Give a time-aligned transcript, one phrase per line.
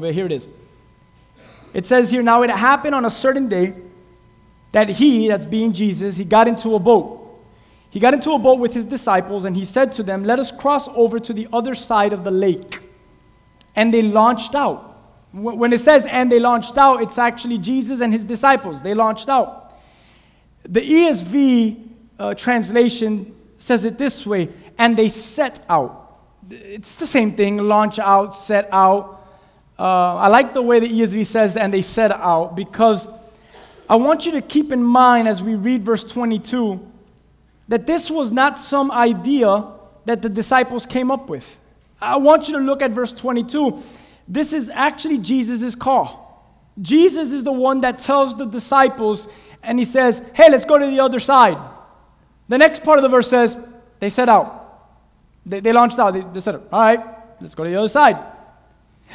[0.00, 0.48] But here it is.
[1.72, 3.74] It says here, now it happened on a certain day
[4.72, 7.18] that he, that's being Jesus, he got into a boat.
[7.90, 10.52] He got into a boat with his disciples and he said to them, Let us
[10.52, 12.80] cross over to the other side of the lake.
[13.74, 14.86] And they launched out.
[15.32, 18.82] When it says and they launched out, it's actually Jesus and his disciples.
[18.82, 19.74] They launched out.
[20.64, 21.88] The ESV
[22.18, 24.48] uh, translation says it this way
[24.78, 26.18] and they set out.
[26.50, 29.19] It's the same thing launch out, set out.
[29.80, 33.08] Uh, I like the way the ESV says and they set out because
[33.88, 36.86] I want you to keep in mind as we read verse 22
[37.68, 39.64] that this was not some idea
[40.04, 41.58] that the disciples came up with.
[41.98, 43.82] I want you to look at verse 22.
[44.28, 46.20] This is actually Jesus' call.
[46.82, 49.28] Jesus is the one that tells the disciples,
[49.62, 51.56] and he says, Hey, let's go to the other side.
[52.48, 53.56] The next part of the verse says,
[53.98, 54.90] They set out.
[55.46, 56.12] They, they launched out.
[56.12, 57.00] They, they said, All right,
[57.40, 58.39] let's go to the other side.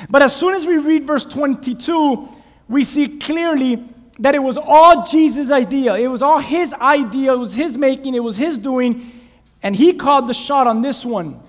[0.10, 2.28] But as soon as we read verse 22,
[2.68, 3.84] we see clearly
[4.20, 5.96] that it was all Jesus' idea.
[5.96, 7.34] It was all his idea.
[7.34, 8.16] It was his making.
[8.16, 9.12] It was his doing.
[9.62, 11.40] And he called the shot on this one.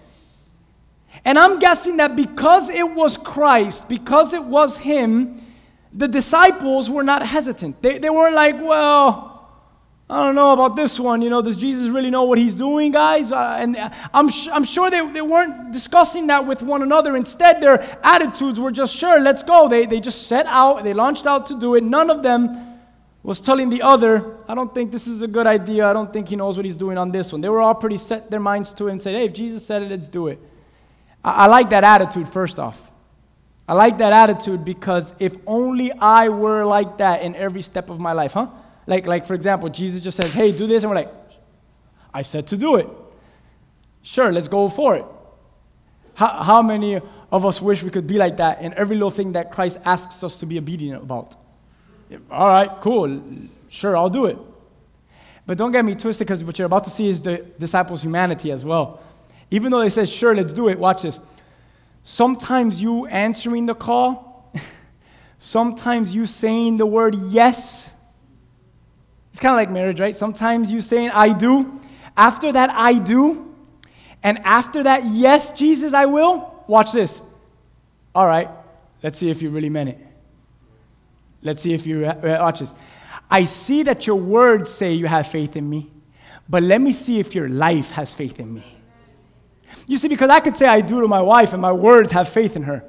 [1.24, 5.42] And I'm guessing that because it was Christ, because it was him,
[5.92, 7.80] the disciples were not hesitant.
[7.82, 9.35] They, they weren't like, well,
[10.08, 11.20] I don't know about this one.
[11.20, 13.32] You know, does Jesus really know what he's doing, guys?
[13.32, 13.76] Uh, and
[14.14, 17.16] I'm, sh- I'm sure they, they weren't discussing that with one another.
[17.16, 19.68] Instead, their attitudes were just, sure, let's go.
[19.68, 21.82] They, they just set out, they launched out to do it.
[21.82, 22.78] None of them
[23.24, 25.84] was telling the other, I don't think this is a good idea.
[25.84, 27.40] I don't think he knows what he's doing on this one.
[27.40, 29.82] They were all pretty set their minds to it and said, hey, if Jesus said
[29.82, 30.38] it, let's do it.
[31.24, 32.80] I, I like that attitude, first off.
[33.66, 37.98] I like that attitude because if only I were like that in every step of
[37.98, 38.46] my life, huh?
[38.86, 41.12] Like, like for example, Jesus just says, hey, do this, and we're like,
[42.14, 42.88] I said to do it.
[44.02, 45.04] Sure, let's go for it.
[46.14, 49.32] How, how many of us wish we could be like that in every little thing
[49.32, 51.36] that Christ asks us to be obedient about?
[52.30, 53.20] All right, cool.
[53.68, 54.38] Sure, I'll do it.
[55.44, 58.50] But don't get me twisted because what you're about to see is the disciples' humanity
[58.50, 59.00] as well.
[59.50, 61.20] Even though they said, sure, let's do it, watch this.
[62.02, 64.52] Sometimes you answering the call,
[65.38, 67.92] sometimes you saying the word yes,
[69.36, 70.16] it's kind of like marriage, right?
[70.16, 71.78] Sometimes you saying, I do.
[72.16, 73.54] After that, I do.
[74.22, 76.64] And after that, yes, Jesus, I will.
[76.66, 77.20] Watch this.
[78.14, 78.48] All right,
[79.02, 79.98] let's see if you really meant it.
[81.42, 82.72] Let's see if you, uh, watch this.
[83.30, 85.90] I see that your words say you have faith in me,
[86.48, 88.64] but let me see if your life has faith in me.
[89.86, 92.30] You see, because I could say I do to my wife and my words have
[92.30, 92.82] faith in her.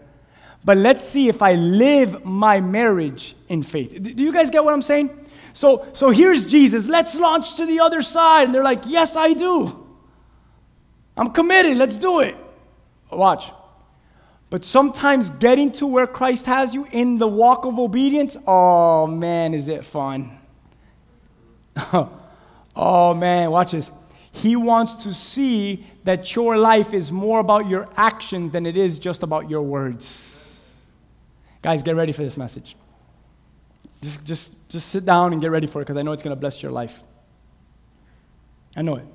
[0.64, 4.02] But let's see if I live my marriage in faith.
[4.02, 5.27] Do you guys get what I'm saying?
[5.58, 6.88] So, so here's Jesus.
[6.88, 8.44] Let's launch to the other side.
[8.44, 9.88] And they're like, Yes, I do.
[11.18, 11.78] I'm committed.
[11.78, 12.38] Let's do it.
[13.12, 13.52] Watch.
[14.52, 19.56] But sometimes getting to where Christ has you in the walk of obedience, oh man,
[19.56, 20.38] is it fun.
[22.76, 23.90] oh man, watch this.
[24.32, 29.00] He wants to see that your life is more about your actions than it is
[29.00, 30.70] just about your words.
[31.64, 32.76] Guys, get ready for this message.
[34.02, 36.36] Just, just, just sit down and get ready for it because I know it's going
[36.36, 37.02] to bless your life.
[38.76, 39.06] I know it.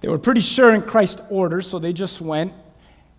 [0.00, 2.52] They were pretty sure in Christ's order, so they just went.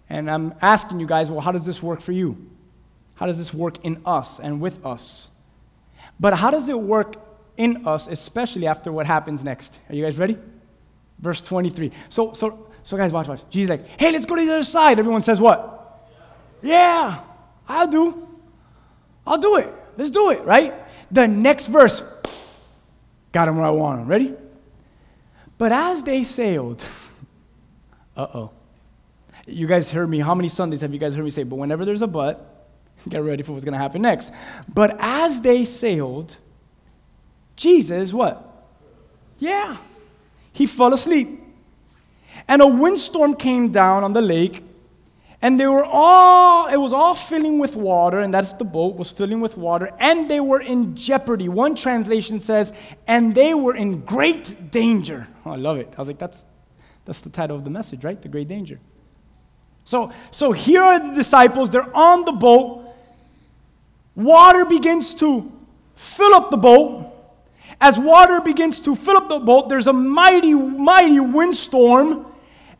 [0.09, 2.49] And I'm asking you guys, well, how does this work for you?
[3.15, 5.29] How does this work in us and with us?
[6.19, 7.15] But how does it work
[7.57, 9.79] in us, especially after what happens next?
[9.89, 10.37] Are you guys ready?
[11.19, 11.91] Verse 23.
[12.07, 13.41] So, so, so guys, watch, watch.
[13.49, 14.99] Jesus like, hey, let's go to the other side.
[14.99, 16.07] Everyone says what?
[16.61, 17.21] Yeah, yeah
[17.67, 18.28] I'll do.
[19.29, 19.71] I'll do it.
[19.95, 20.73] Let's do it, right?
[21.11, 22.01] The next verse,
[23.31, 24.07] got him where I want him.
[24.07, 24.33] Ready?
[25.59, 26.83] But as they sailed,
[28.17, 28.51] uh oh.
[29.45, 30.19] You guys heard me.
[30.19, 32.67] How many Sundays have you guys heard me say, but whenever there's a but,
[33.09, 34.31] get ready for what's going to happen next.
[34.73, 36.35] But as they sailed,
[37.55, 38.67] Jesus, what?
[39.37, 39.77] Yeah.
[40.53, 41.41] He fell asleep.
[42.47, 44.63] And a windstorm came down on the lake,
[45.41, 49.09] and they were all, it was all filling with water, and that's the boat was
[49.09, 51.47] filling with water, and they were in jeopardy.
[51.47, 52.73] One translation says,
[53.07, 55.27] and they were in great danger.
[55.45, 55.93] Oh, I love it.
[55.97, 56.45] I was like, that's,
[57.05, 58.21] that's the title of the message, right?
[58.21, 58.79] The great danger.
[59.85, 62.93] So, so here are the disciples, they're on the boat.
[64.15, 65.49] Water begins to
[65.95, 67.05] fill up the boat.
[67.79, 72.25] As water begins to fill up the boat, there's a mighty, mighty windstorm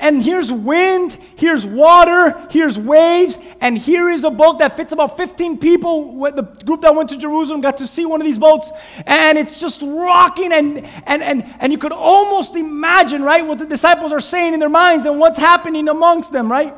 [0.02, 5.18] and here's wind, here's water, here's waves, and here is a boat that fits about
[5.18, 6.22] 15 people.
[6.22, 8.72] The group that went to Jerusalem got to see one of these boats,
[9.06, 13.66] and it's just rocking, and, and, and, and you could almost imagine, right, what the
[13.66, 16.74] disciples are saying in their minds and what's happening amongst them, right?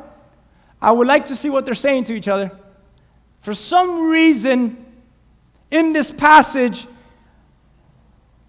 [0.80, 2.50] I would like to see what they're saying to each other.
[3.42, 4.84] For some reason,
[5.70, 6.88] in this passage,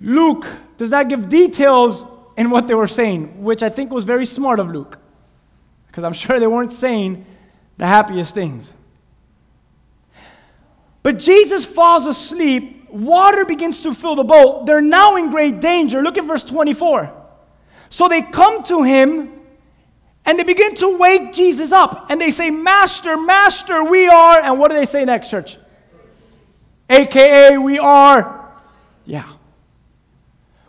[0.01, 0.47] Luke
[0.77, 2.05] does not give details
[2.35, 4.97] in what they were saying, which I think was very smart of Luke,
[5.87, 7.25] because I'm sure they weren't saying
[7.77, 8.73] the happiest things.
[11.01, 12.89] But Jesus falls asleep.
[12.89, 14.65] Water begins to fill the boat.
[14.65, 16.01] They're now in great danger.
[16.01, 17.13] Look at verse 24.
[17.89, 19.33] So they come to him
[20.25, 22.07] and they begin to wake Jesus up.
[22.09, 24.39] And they say, Master, Master, we are.
[24.39, 25.57] And what do they say next, church?
[26.89, 28.51] AKA, we are.
[29.05, 29.29] Yeah.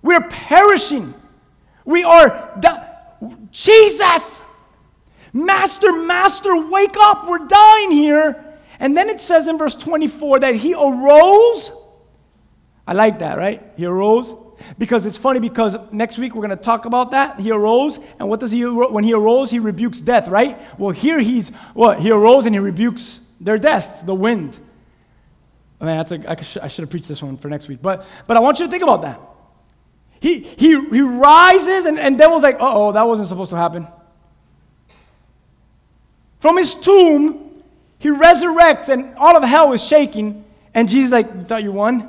[0.02, 1.14] We're perishing.
[1.84, 2.56] We are.
[2.58, 2.90] Di-
[3.50, 4.42] Jesus!
[5.32, 7.26] Master, Master, wake up.
[7.26, 8.44] We're dying here.
[8.78, 11.70] And then it says in verse 24 that he arose.
[12.86, 13.62] I like that, right?
[13.76, 14.34] He arose.
[14.78, 17.40] Because it's funny because next week we're going to talk about that.
[17.40, 20.58] He arose, and what does he, when he arose, he rebukes death, right?
[20.78, 22.00] Well, here he's, what?
[22.00, 24.58] He arose and he rebukes their death, the wind.
[25.80, 27.82] I mean, that's a, I, I should have preached this one for next week.
[27.82, 29.20] But, but I want you to think about that.
[30.24, 33.86] He, he, he rises, and, and devil's like, oh, that wasn't supposed to happen.
[36.40, 37.62] From his tomb,
[37.98, 40.42] he resurrects, and all of hell is shaking.
[40.72, 42.08] And Jesus like, you thought you won?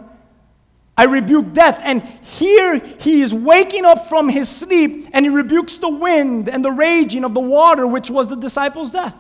[0.96, 1.78] I rebuke death.
[1.84, 6.64] And here he is waking up from his sleep, and he rebukes the wind and
[6.64, 9.14] the raging of the water, which was the disciples' death.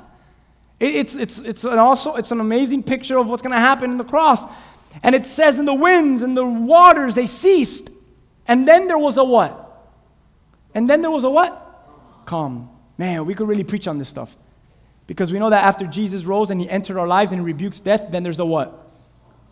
[0.79, 3.97] It's, it's, it's an also it's an amazing picture of what's going to happen in
[3.97, 4.45] the cross.
[5.03, 7.89] And it says, in the winds and the waters they ceased.
[8.47, 9.61] And then there was a what?
[10.73, 12.23] And then there was a what?
[12.25, 12.69] Calm.
[12.97, 14.35] Man, we could really preach on this stuff.
[15.07, 18.07] Because we know that after Jesus rose and he entered our lives and rebukes death,
[18.09, 18.87] then there's a what?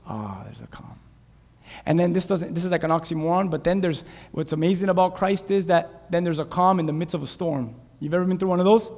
[0.08, 1.00] Ah, oh, there's a calm.
[1.86, 5.16] And then this doesn't this is like an oxymoron, but then there's what's amazing about
[5.16, 7.76] Christ is that then there's a calm in the midst of a storm.
[8.00, 8.92] You've ever been through one of those?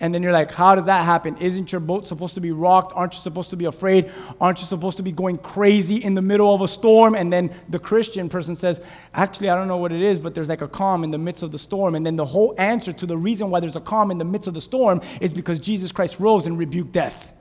[0.00, 1.36] And then you're like, how does that happen?
[1.38, 2.92] Isn't your boat supposed to be rocked?
[2.94, 4.12] Aren't you supposed to be afraid?
[4.40, 7.16] Aren't you supposed to be going crazy in the middle of a storm?
[7.16, 8.80] And then the Christian person says,
[9.12, 11.42] actually, I don't know what it is, but there's like a calm in the midst
[11.42, 11.96] of the storm.
[11.96, 14.46] And then the whole answer to the reason why there's a calm in the midst
[14.46, 17.32] of the storm is because Jesus Christ rose and rebuked death.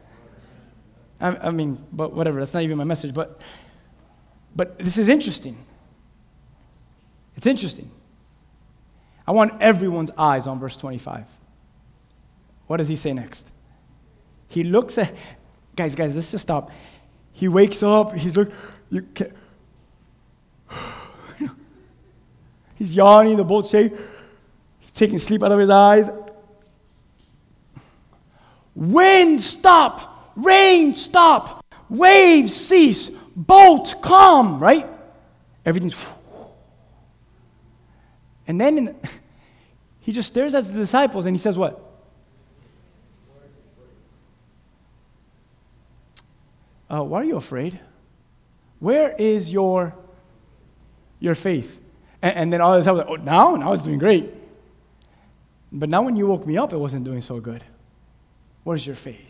[1.21, 3.13] I, I mean, but whatever, that's not even my message.
[3.13, 3.39] But,
[4.55, 5.63] but this is interesting.
[7.35, 7.91] It's interesting.
[9.27, 11.36] I want everyone's eyes on verse 25.
[12.67, 13.49] What does he say next?
[14.49, 15.13] He looks at,
[15.75, 16.71] guys, guys, let's just stop.
[17.31, 18.51] He wakes up, he's like,
[18.89, 19.33] you can't.
[22.75, 23.93] he's yawning, the boat shake.
[24.79, 26.09] He's taking sleep out of his eyes.
[28.75, 30.33] Wind, stop.
[30.35, 31.65] Rain, stop.
[31.89, 33.09] Waves, cease.
[33.35, 34.87] Boat, calm, right?
[35.65, 36.05] Everything's.
[38.49, 38.95] And then
[39.99, 41.86] he just stares at the disciples and he says, What?
[46.89, 47.79] Uh, why are you afraid?
[48.79, 49.95] Where is your,
[51.19, 51.81] your faith?
[52.21, 53.55] And, and then all I was like, oh, now?
[53.55, 54.33] Now it's doing great.
[55.71, 57.63] But now when you woke me up, it wasn't doing so good.
[58.63, 59.25] Where's your faith?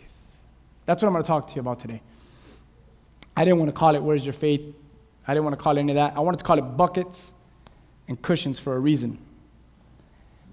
[0.86, 2.00] That's what I'm going to talk to you about today.
[3.36, 4.74] I didn't want to call it Where's Your Faith?
[5.26, 6.16] I didn't want to call it any of that.
[6.16, 7.32] I wanted to call it buckets
[8.08, 9.18] and cushions for a reason.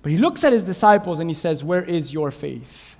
[0.02, 2.95] But he looks at his disciples and he says, Where is your faith?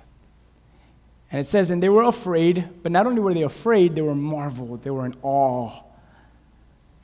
[1.30, 4.14] And it says, and they were afraid, but not only were they afraid, they were
[4.14, 5.82] marveled, they were in awe.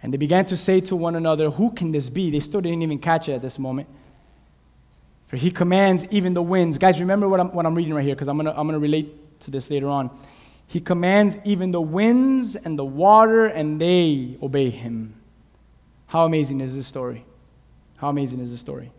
[0.02, 2.30] And they began to say to one another, Who can this be?
[2.30, 3.88] They still didn't even catch it at this moment.
[5.28, 6.76] For he commands even the winds.
[6.76, 8.74] Guys, remember what I'm, what I'm reading right here, because I'm going to I'm going
[8.74, 10.10] to relate to this later on.
[10.66, 15.14] He commands even the winds and the water, and they obey him.
[16.06, 17.24] How amazing is this story?
[17.96, 18.90] How amazing is this story?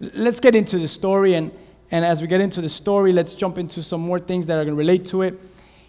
[0.00, 1.50] Let's get into the story and
[1.90, 4.64] and as we get into the story, let's jump into some more things that are
[4.64, 5.40] going to relate to it.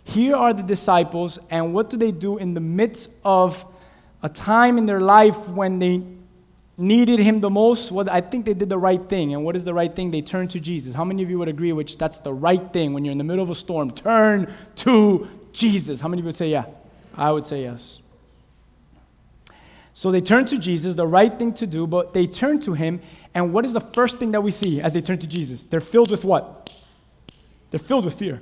[0.03, 3.65] Here are the disciples, and what do they do in the midst of
[4.23, 6.03] a time in their life when they
[6.77, 7.91] needed him the most?
[7.91, 9.33] Well, I think they did the right thing.
[9.33, 10.11] And what is the right thing?
[10.11, 10.95] They turned to Jesus.
[10.95, 13.23] How many of you would agree which that's the right thing when you're in the
[13.23, 13.91] middle of a storm?
[13.91, 15.99] Turn to Jesus.
[16.01, 16.65] How many of you would say yeah?
[17.15, 17.99] I would say yes.
[19.99, 23.01] So they turn to Jesus, the right thing to do, but they turn to him
[23.33, 25.65] and what is the first thing that we see as they turn to Jesus?
[25.65, 26.73] They're filled with what?
[27.69, 28.41] They're filled with fear.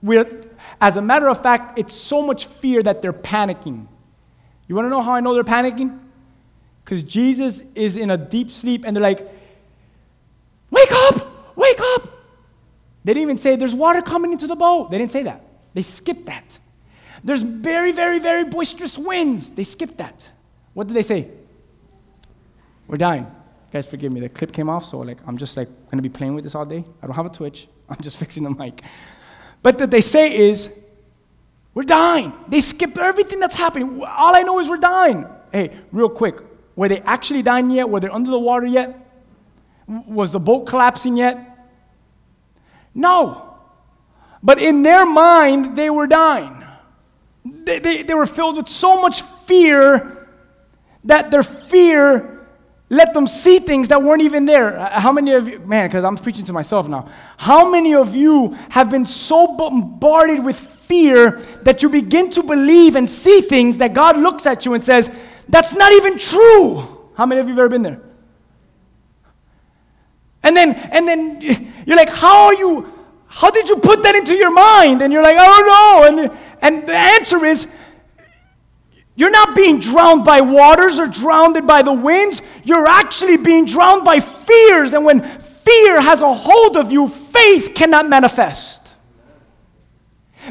[0.00, 0.44] We're,
[0.80, 3.88] as a matter of fact, it's so much fear that they're panicking.
[4.68, 5.98] You want to know how I know they're panicking?
[6.84, 9.28] Because Jesus is in a deep sleep and they're like,
[10.70, 11.56] Wake up!
[11.56, 12.04] Wake up!
[13.02, 14.92] They didn't even say, There's water coming into the boat.
[14.92, 15.44] They didn't say that.
[15.74, 16.60] They skipped that.
[17.22, 19.50] There's very, very, very boisterous winds.
[19.50, 20.30] They skipped that.
[20.74, 21.28] What did they say?
[22.86, 23.26] We're dying.
[23.72, 24.20] Guys, forgive me.
[24.20, 26.64] The clip came off, so like I'm just like gonna be playing with this all
[26.64, 26.84] day.
[27.02, 27.68] I don't have a twitch.
[27.88, 28.82] I'm just fixing the mic.
[29.62, 30.70] But what they say is,
[31.74, 32.32] we're dying.
[32.48, 34.02] They skip everything that's happening.
[34.02, 35.26] All I know is we're dying.
[35.52, 36.40] Hey, real quick,
[36.74, 37.88] were they actually dying yet?
[37.88, 38.96] Were they under the water yet?
[39.86, 41.68] Was the boat collapsing yet?
[42.94, 43.58] No.
[44.42, 46.59] But in their mind, they were dying.
[47.44, 50.28] They, they, they were filled with so much fear
[51.04, 52.40] that their fear
[52.92, 54.76] let them see things that weren't even there.
[54.90, 57.08] How many of you, man, because I'm preaching to myself now.
[57.36, 62.96] How many of you have been so bombarded with fear that you begin to believe
[62.96, 65.08] and see things that God looks at you and says,
[65.48, 67.08] that's not even true?
[67.14, 68.02] How many of you have ever been there?
[70.42, 72.92] And then, and then you're like, how are you,
[73.32, 75.02] how did you put that into your mind?
[75.02, 76.22] And you're like, oh no.
[76.22, 77.68] And, and the answer is,
[79.14, 82.42] you're not being drowned by waters or drowned by the winds.
[82.64, 84.92] You're actually being drowned by fears.
[84.94, 88.92] And when fear has a hold of you, faith cannot manifest.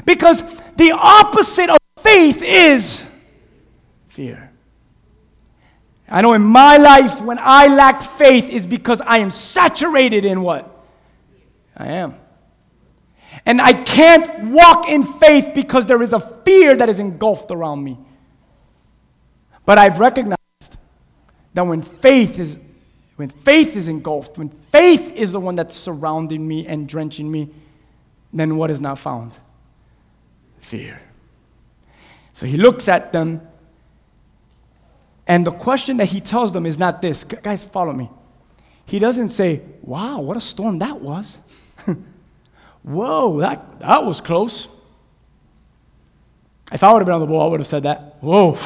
[0.06, 0.42] Because
[0.78, 3.04] the opposite of faith is
[4.08, 4.52] fear.
[6.08, 10.42] I know in my life, when I lack faith, is because I am saturated in
[10.42, 10.76] what?
[11.76, 12.16] I am.
[13.46, 17.84] And I can't walk in faith because there is a fear that is engulfed around
[17.84, 17.98] me.
[19.66, 20.38] But I've recognized
[21.54, 22.58] that when faith is
[23.16, 27.50] when faith is engulfed, when faith is the one that's surrounding me and drenching me,
[28.32, 29.38] then what is not found?
[30.60, 31.02] Fear.
[32.32, 33.42] So he looks at them,
[35.28, 37.26] and the question that he tells them is not this.
[37.26, 38.10] Guys, follow me.
[38.86, 41.38] He doesn't say, Wow, what a storm that was.
[42.90, 44.68] Whoa, that, that was close.
[46.72, 48.18] If I would have been on the ball, I would have said that.
[48.20, 48.58] Whoa,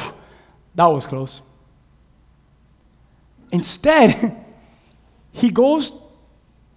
[0.74, 1.42] that was close.
[3.52, 4.34] Instead,
[5.32, 5.92] he goes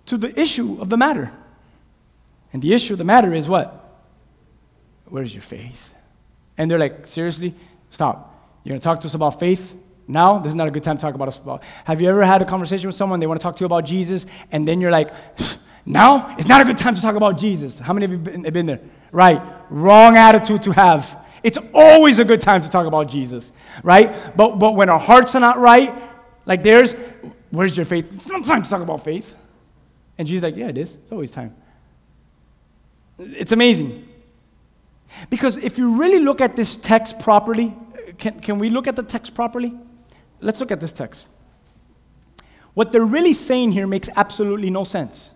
[0.08, 1.32] to the issue of the matter.
[2.51, 3.98] And the issue of the matter is what?
[5.06, 5.94] Where's your faith?
[6.58, 7.56] And they're like, seriously?
[7.92, 8.60] Stop.
[8.66, 9.74] You're going to talk to us about faith?
[10.06, 11.63] Now, this is not a good time to talk about us about.
[11.86, 13.86] Have you ever had a conversation with someone, they want to talk to you about
[13.86, 15.12] Jesus, and then you're like,
[15.88, 17.79] now it's not a good time to talk about Jesus?
[17.79, 18.82] How many of you been, have been there?
[19.12, 19.41] Right.
[19.70, 21.25] Wrong attitude to have.
[21.44, 23.53] It's always a good time to talk about Jesus,
[23.84, 24.13] right?
[24.36, 25.94] But, but when our hearts are not right,
[26.46, 26.94] like theirs,
[27.51, 28.13] where's your faith?
[28.13, 29.34] It's not time to talk about faith.
[30.17, 30.96] And Jesus like, yeah, it is.
[30.96, 31.56] It's always time.
[33.17, 34.10] It's amazing.
[35.29, 37.74] Because if you really look at this text properly,
[38.17, 39.74] can, can we look at the text properly?
[40.41, 41.27] Let's look at this text.
[42.74, 45.34] What they're really saying here makes absolutely no sense.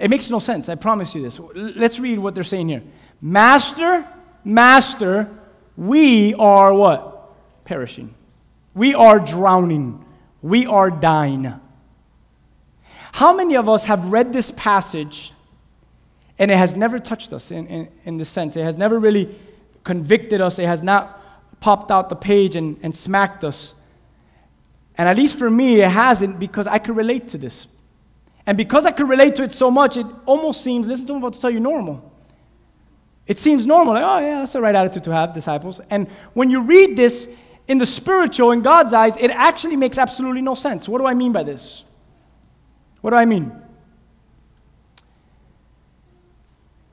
[0.00, 0.68] It makes no sense.
[0.68, 1.38] I promise you this.
[1.54, 2.82] Let's read what they're saying here.
[3.20, 4.06] Master,
[4.44, 5.28] Master,
[5.76, 7.34] we are what?
[7.66, 8.14] Perishing.
[8.74, 10.02] We are drowning.
[10.40, 11.52] We are dying.
[13.12, 15.32] How many of us have read this passage
[16.38, 18.56] and it has never touched us in, in, in the sense?
[18.56, 19.34] It has never really
[19.84, 20.58] convicted us.
[20.58, 21.20] It has not
[21.60, 23.74] popped out the page and, and smacked us.
[24.96, 27.68] And at least for me, it hasn't because I could relate to this.
[28.50, 31.18] And because I could relate to it so much, it almost seems, listen to what
[31.18, 32.12] I'm about to tell you, normal.
[33.28, 35.80] It seems normal, like, oh, yeah, that's the right attitude to have, disciples.
[35.88, 37.28] And when you read this
[37.68, 40.88] in the spiritual, in God's eyes, it actually makes absolutely no sense.
[40.88, 41.84] What do I mean by this?
[43.02, 43.52] What do I mean?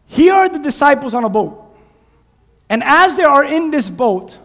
[0.05, 1.75] Here are the disciples on a boat.
[2.69, 4.37] And as they are in this boat,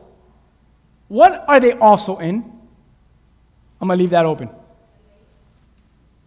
[1.08, 2.36] what are they also in?
[3.82, 4.48] I'm going to leave that open.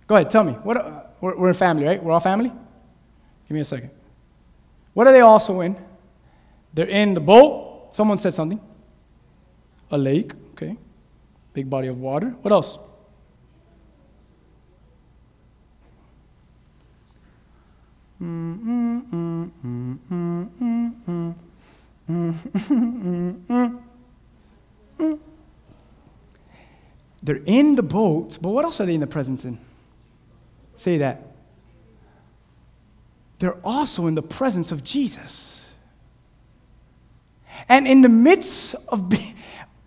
[0.07, 0.53] Go ahead, tell me.
[0.53, 2.03] What, uh, we're, we're a family, right?
[2.03, 2.51] We're all family?
[3.47, 3.89] Give me a second.
[4.93, 5.75] What are they also in?
[6.73, 7.95] They're in the boat.
[7.95, 8.59] Someone said something.
[9.91, 10.77] A lake, okay.
[11.53, 12.29] Big body of water.
[12.41, 12.77] What else?
[27.23, 29.57] They're in the boat, but what else are they in the presence in?
[30.75, 31.21] Say that
[33.39, 35.61] they're also in the presence of Jesus.
[37.67, 39.35] And in the midst of be,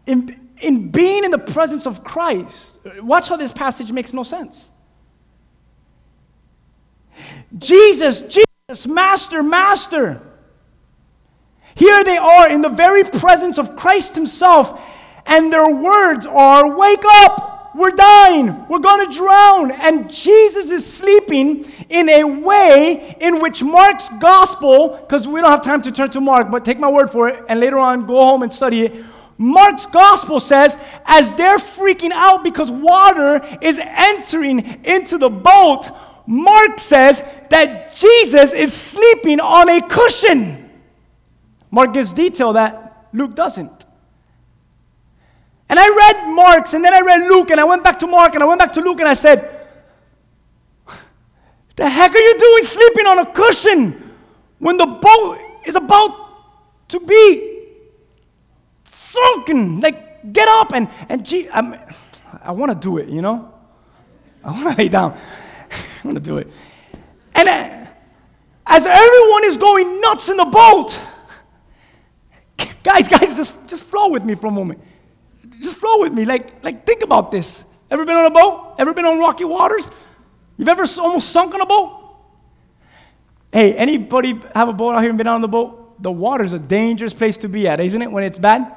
[0.06, 4.68] in, in being in the presence of Christ, watch how this passage makes no sense.
[7.58, 10.22] Jesus, Jesus, Master, Master.
[11.74, 14.80] Here they are in the very presence of Christ Himself,
[15.26, 17.57] and their words are, Wake up!
[17.78, 18.66] We're dying.
[18.66, 19.70] We're going to drown.
[19.70, 25.62] And Jesus is sleeping in a way in which Mark's gospel, because we don't have
[25.62, 28.14] time to turn to Mark, but take my word for it, and later on go
[28.14, 29.04] home and study it.
[29.38, 35.88] Mark's gospel says, as they're freaking out because water is entering into the boat,
[36.26, 40.68] Mark says that Jesus is sleeping on a cushion.
[41.70, 43.77] Mark gives detail that Luke doesn't.
[45.68, 48.34] And I read Mark's and then I read Luke and I went back to Mark
[48.34, 49.66] and I went back to Luke and I said,
[51.76, 54.14] The heck are you doing sleeping on a cushion
[54.58, 57.66] when the boat is about to be
[58.84, 59.80] sunken?
[59.80, 61.76] Like, get up and, and gee, I'm,
[62.42, 63.52] I want to do it, you know?
[64.42, 65.18] I want to lay down.
[65.70, 66.50] I want to do it.
[67.34, 67.86] And uh,
[68.66, 70.98] as everyone is going nuts in the boat,
[72.82, 74.80] guys, guys, just, just flow with me for a moment.
[75.60, 76.24] Just flow with me.
[76.24, 77.64] Like, like, think about this.
[77.90, 78.74] Ever been on a boat?
[78.78, 79.90] Ever been on rocky waters?
[80.56, 81.94] You've ever almost sunk on a boat?
[83.52, 86.02] Hey, anybody have a boat out here and been on the boat?
[86.02, 88.74] The water's a dangerous place to be at, isn't it, when it's bad?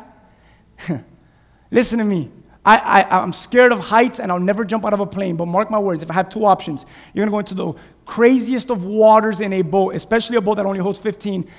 [1.72, 2.32] Listen to me.
[2.64, 5.48] I, I, I'm scared of heights and I'll never jump out of a plane, but
[5.48, 7.74] mark my words, if I have two options, you're gonna go into the
[8.06, 11.50] craziest of waters in a boat, especially a boat that only holds 15,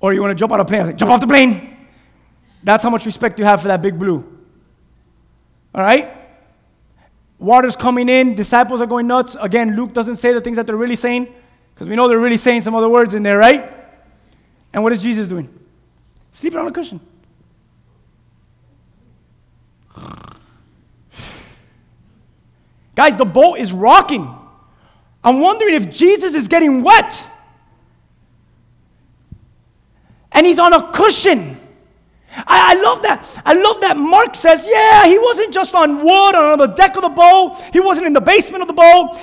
[0.00, 0.80] or you wanna jump out of a plane.
[0.80, 1.77] I was like, jump off the plane!
[2.62, 4.24] That's how much respect you have for that big blue.
[5.74, 6.10] All right?
[7.38, 9.36] Water's coming in, disciples are going nuts.
[9.40, 11.32] Again, Luke doesn't say the things that they're really saying,
[11.74, 13.72] because we know they're really saying some other words in there, right?
[14.72, 15.48] And what is Jesus doing?
[16.32, 17.00] Sleeping on a cushion.
[22.94, 24.34] Guys, the boat is rocking.
[25.22, 27.22] I'm wondering if Jesus is getting wet.
[30.32, 31.57] And he's on a cushion.
[32.36, 33.42] I, I, love that.
[33.44, 36.96] I love that Mark says, yeah, he wasn't just on wood or on the deck
[36.96, 37.56] of the boat.
[37.72, 39.18] He wasn't in the basement of the boat.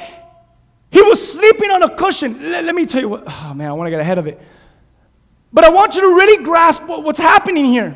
[0.91, 2.41] He was sleeping on a cushion.
[2.41, 4.41] L- let me tell you what, oh man, I want to get ahead of it.
[5.53, 7.95] But I want you to really grasp what, what's happening here.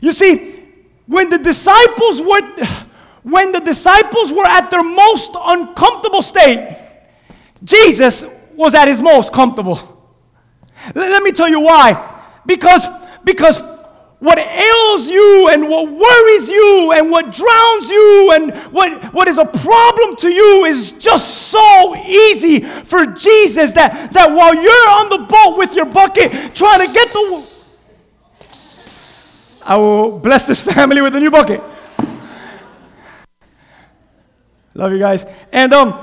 [0.00, 0.62] You see,
[1.06, 2.40] when the disciples were
[3.22, 6.76] when the disciples were at their most uncomfortable state,
[7.64, 8.24] Jesus
[8.54, 9.78] was at his most comfortable.
[10.86, 12.22] L- let me tell you why.
[12.44, 12.86] Because
[13.24, 13.60] because
[14.18, 19.36] what ails you and what worries you and what drowns you and what, what is
[19.36, 25.10] a problem to you is just so easy for Jesus that, that while you're on
[25.10, 27.46] the boat with your bucket trying to get the.
[29.62, 31.62] I will bless this family with a new bucket.
[34.74, 35.26] Love you guys.
[35.52, 35.98] And um,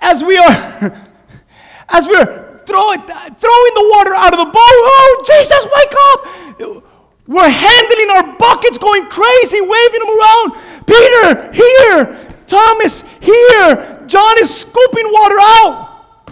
[0.00, 0.46] as we are,
[1.88, 6.89] as we're throwing, throwing the water out of the boat, oh, Jesus, wake up!
[7.26, 10.52] We're handling our buckets, going crazy, waving them around.
[10.86, 12.26] Peter, here.
[12.46, 14.02] Thomas, here.
[14.06, 16.30] John is scooping water out.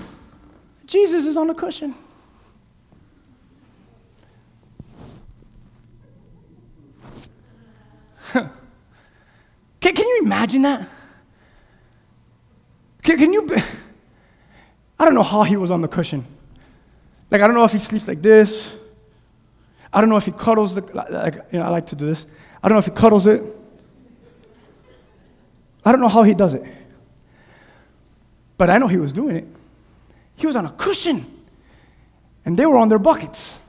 [0.87, 1.95] Jesus is on a cushion.
[8.33, 8.51] can,
[9.81, 10.89] can you imagine that?
[13.03, 13.47] Can, can you?
[13.47, 13.63] Be,
[14.99, 16.27] I don't know how he was on the cushion.
[17.31, 18.73] Like, I don't know if he sleeps like this
[19.93, 22.27] I don't know if he cuddles the, like, you know, I like to do this.
[22.63, 23.43] I don't know if he cuddles it.
[25.85, 26.65] I don't know how he does it.
[28.59, 29.47] But I know he was doing it.
[30.37, 31.27] He was on a cushion,
[32.45, 33.61] and they were on their buckets.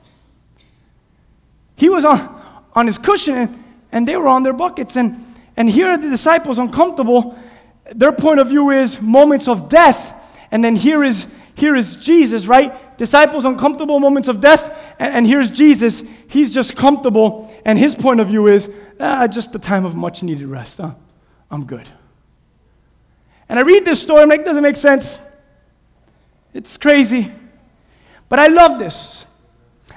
[1.76, 2.42] He was on,
[2.74, 4.96] on his cushion, and, and they were on their buckets.
[4.96, 5.24] And,
[5.56, 7.38] and here are the disciples uncomfortable.
[7.92, 10.14] Their point of view is moments of death.
[10.50, 11.26] And then here is,
[11.60, 12.90] here is Jesus, right?
[13.00, 16.02] disciples uncomfortable moments of death, and, and here's Jesus.
[16.28, 18.68] He's just comfortable, and his point of view is
[19.00, 20.76] ah, just the time of much needed rest.
[20.76, 20.92] Huh?
[21.50, 21.88] I'm good.
[23.48, 25.18] And I read this story, I'm like, doesn't make sense.
[26.52, 27.32] It's crazy.
[28.28, 29.24] But I love this.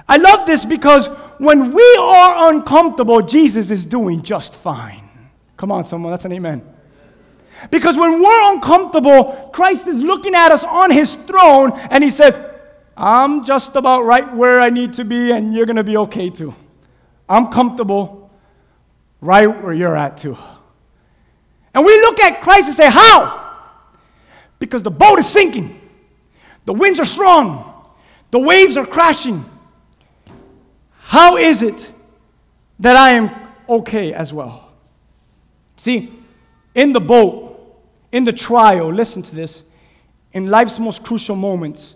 [0.08, 1.08] I love this because
[1.40, 5.10] when we are uncomfortable, Jesus is doing just fine.
[5.58, 6.73] Come on, someone, that's an amen.
[7.72, 12.40] Because when we're uncomfortable, Christ is looking at us on his throne and he says,
[12.96, 16.30] I'm just about right where I need to be, and you're going to be okay
[16.30, 16.54] too.
[17.28, 18.30] I'm comfortable
[19.22, 20.38] right where you're at too.
[21.74, 23.40] And we look at Christ and say, How?
[24.60, 25.80] Because the boat is sinking,
[26.66, 27.88] the winds are strong,
[28.32, 29.44] the waves are crashing.
[31.00, 31.92] How is it
[32.80, 33.32] that I am
[33.68, 34.72] okay as well?
[35.76, 36.14] See,
[36.76, 37.80] in the boat,
[38.12, 39.64] in the trial, listen to this,
[40.32, 41.96] in life's most crucial moments,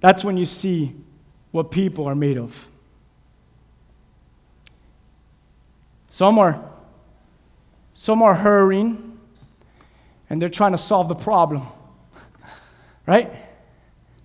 [0.00, 0.94] that's when you see
[1.50, 2.68] what people are made of.
[6.08, 6.64] Some are,
[7.94, 9.18] some are hurrying
[10.30, 11.66] and they're trying to solve the problem.
[13.06, 13.32] right?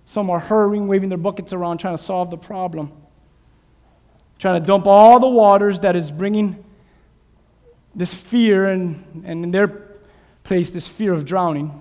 [0.04, 2.92] Some are hurrying, waving their buckets around, trying to solve the problem.
[4.38, 6.64] trying to dump all the waters that is bringing
[7.94, 9.68] this fear and, and in their
[10.42, 11.80] place, this fear of drowning.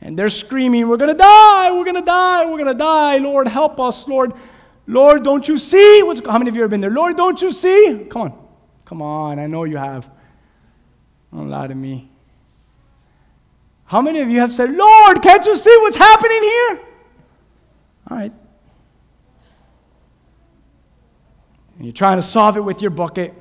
[0.00, 3.18] And they're screaming, We're going to die, we're going to die, we're going to die.
[3.18, 4.32] Lord, help us, Lord.
[4.86, 6.02] Lord, don't you see?
[6.02, 6.90] What's, how many of you have been there?
[6.90, 8.06] Lord, don't you see?
[8.08, 8.48] Come on.
[8.86, 9.38] Come on.
[9.38, 10.10] I know you have.
[11.32, 12.10] Don't lie to me.
[13.84, 16.80] How many of you have said, Lord, can't you see what's happening here?
[18.10, 18.32] All right.
[21.76, 23.34] And you're trying to solve it with your bucket.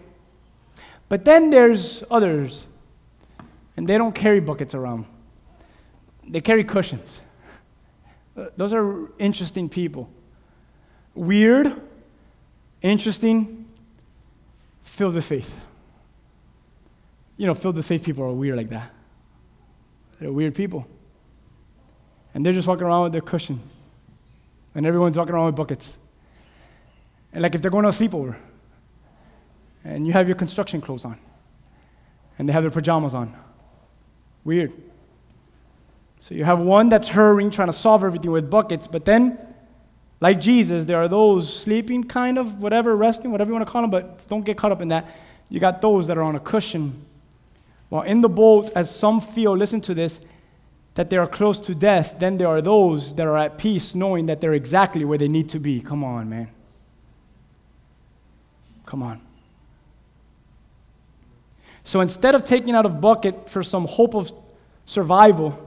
[1.10, 2.68] But then there's others,
[3.76, 5.06] and they don't carry buckets around,
[6.28, 7.22] they carry cushions.
[8.36, 10.10] Uh, those are interesting people.
[11.16, 11.82] Weird,
[12.82, 13.66] interesting,
[14.84, 15.56] filled with faith.
[17.38, 18.92] You know, filled with faith people are weird like that.
[20.20, 20.88] They're weird people.
[22.34, 23.66] And they're just walking around with their cushions.
[24.76, 25.98] And everyone's walking around with buckets.
[27.34, 28.36] And like if they're going to a sleepover,
[29.88, 31.18] and you have your construction clothes on,
[32.38, 33.34] and they have their pajamas on.
[34.44, 34.74] Weird.
[36.20, 39.38] So you have one that's hurrying, trying to solve everything with buckets, but then,
[40.20, 43.82] like Jesus, there are those sleeping, kind of, whatever, resting, whatever you want to call
[43.82, 45.10] them, but don't get caught up in that.
[45.50, 47.06] You got those that are on a cushion.
[47.90, 50.20] While in the boat, as some feel, listen to this,
[50.96, 54.26] that they are close to death, then there are those that are at peace, knowing
[54.26, 55.80] that they're exactly where they need to be.
[55.80, 56.50] Come on, man.
[58.86, 59.27] Come on.
[61.88, 64.34] So instead of taking out a bucket for some hope of
[64.84, 65.58] survival,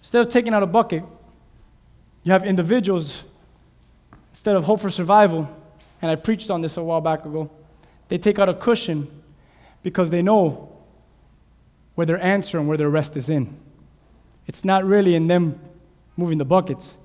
[0.00, 1.04] instead of taking out a bucket,
[2.24, 3.22] you have individuals,
[4.32, 5.48] instead of hope for survival,
[6.02, 7.52] and I preached on this a while back ago,
[8.08, 9.06] they take out a cushion
[9.84, 10.76] because they know
[11.94, 13.56] where their answer and where their rest is in.
[14.48, 15.60] It's not really in them
[16.16, 16.96] moving the buckets,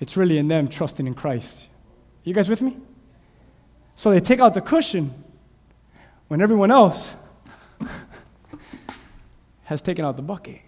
[0.00, 1.66] it's really in them trusting in Christ.
[2.24, 2.78] You guys with me?
[3.94, 5.12] So they take out the cushion
[6.30, 7.10] when everyone else
[9.64, 10.60] has taken out the bucket.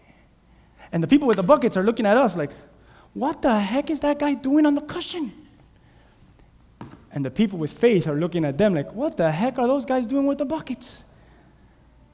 [0.91, 2.51] And the people with the buckets are looking at us like,
[3.15, 5.31] what the heck is that guy doing on the cushion?
[7.13, 9.87] And the people with faith are looking at them like, what the heck are those
[9.87, 11.05] guys doing with the buckets?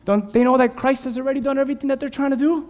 [0.04, 2.68] Don't they know that Christ has already done everything that they're trying to do?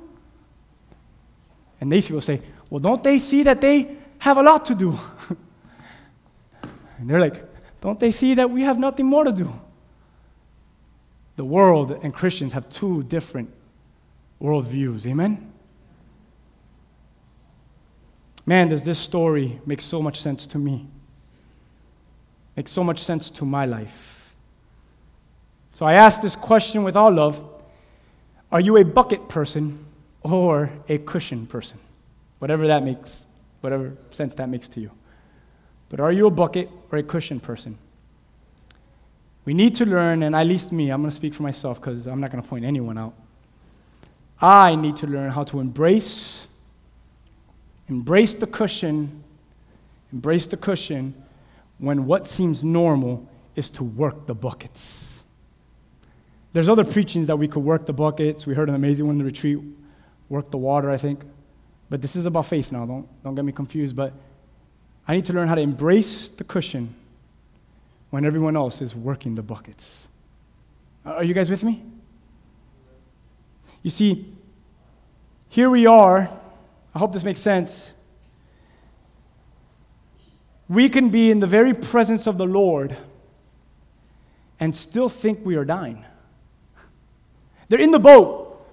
[1.80, 4.96] And these people say, well, don't they see that they have a lot to do?
[6.98, 7.42] and they're like,
[7.80, 9.52] don't they see that we have nothing more to do?
[11.38, 13.55] The world and Christians have two different
[14.42, 15.07] worldviews.
[15.07, 15.53] Amen?
[18.44, 20.88] Man, does this story make so much sense to me?
[22.57, 24.35] Makes so much sense to my life.
[25.70, 27.44] So I ask this question with all love
[28.51, 29.87] Are you a bucket person
[30.24, 31.79] or a cushion person?
[32.40, 33.27] Whatever that makes,
[33.61, 34.90] whatever sense that makes to you.
[35.88, 37.79] But are you a bucket or a cushion person?
[39.48, 42.06] We need to learn, and at least me, I'm going to speak for myself because
[42.06, 43.14] I'm not going to point anyone out.
[44.42, 46.46] I need to learn how to embrace,
[47.88, 49.24] embrace the cushion,
[50.12, 51.14] embrace the cushion
[51.78, 55.22] when what seems normal is to work the buckets.
[56.52, 58.44] There's other preachings that we could work the buckets.
[58.44, 59.61] We heard an amazing one in the retreat,
[60.28, 61.24] work the water, I think.
[61.88, 63.96] But this is about faith now, don't, don't get me confused.
[63.96, 64.12] But
[65.06, 66.94] I need to learn how to embrace the cushion
[68.11, 70.09] when everyone else is working the buckets.
[71.05, 71.83] Are you guys with me?
[73.83, 74.35] You see,
[75.49, 76.29] here we are.
[76.94, 77.92] I hope this makes sense.
[80.68, 82.97] We can be in the very presence of the Lord
[84.61, 86.05] and still think we are dying.
[87.68, 88.66] They're in the boat.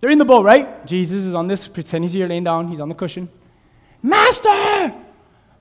[0.00, 0.84] They're in the boat, right?
[0.86, 3.28] Jesus is on this, pretend he's here laying down, he's on the cushion.
[4.02, 4.92] Master,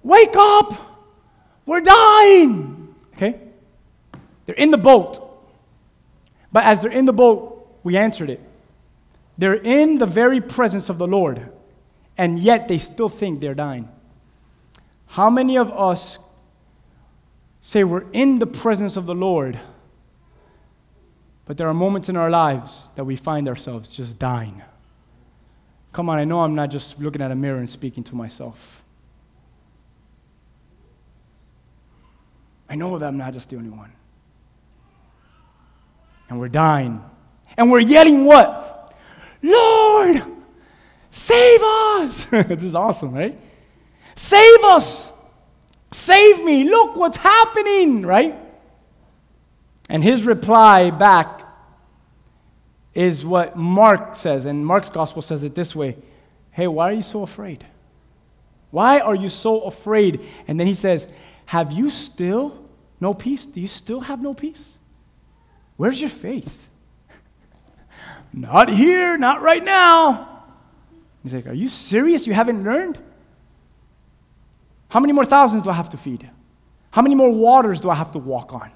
[0.03, 0.73] wake up!
[1.65, 2.80] We're dying!
[3.15, 3.39] Okay?
[4.45, 5.27] They're in the boat.
[6.51, 8.41] But as they're in the boat, we answered it.
[9.37, 11.49] They're in the very presence of the Lord,
[12.17, 13.89] and yet they still think they're dying.
[15.07, 16.19] How many of us
[17.61, 19.59] say we're in the presence of the Lord,
[21.45, 24.61] but there are moments in our lives that we find ourselves just dying?
[25.91, 28.80] Come on, I know I'm not just looking at a mirror and speaking to myself.
[32.71, 33.91] I know that I'm not just the only one.
[36.29, 37.03] And we're dying.
[37.57, 38.95] And we're yelling what?
[39.43, 40.23] Lord,
[41.09, 42.25] save us.
[42.31, 43.37] this is awesome, right?
[44.15, 45.11] Save us.
[45.91, 46.63] Save me.
[46.63, 48.37] Look what's happening, right?
[49.89, 51.41] And his reply back
[52.93, 55.97] is what Mark says, and Mark's gospel says it this way
[56.51, 57.65] Hey, why are you so afraid?
[58.69, 60.21] Why are you so afraid?
[60.47, 61.05] And then he says,
[61.47, 62.60] Have you still
[63.01, 63.45] no peace?
[63.45, 64.77] Do you still have no peace?
[65.75, 66.69] Where's your faith?
[68.33, 70.43] not here, not right now.
[71.23, 72.25] He's like, Are you serious?
[72.27, 72.99] You haven't learned?
[74.89, 76.29] How many more thousands do I have to feed?
[76.91, 78.71] How many more waters do I have to walk on?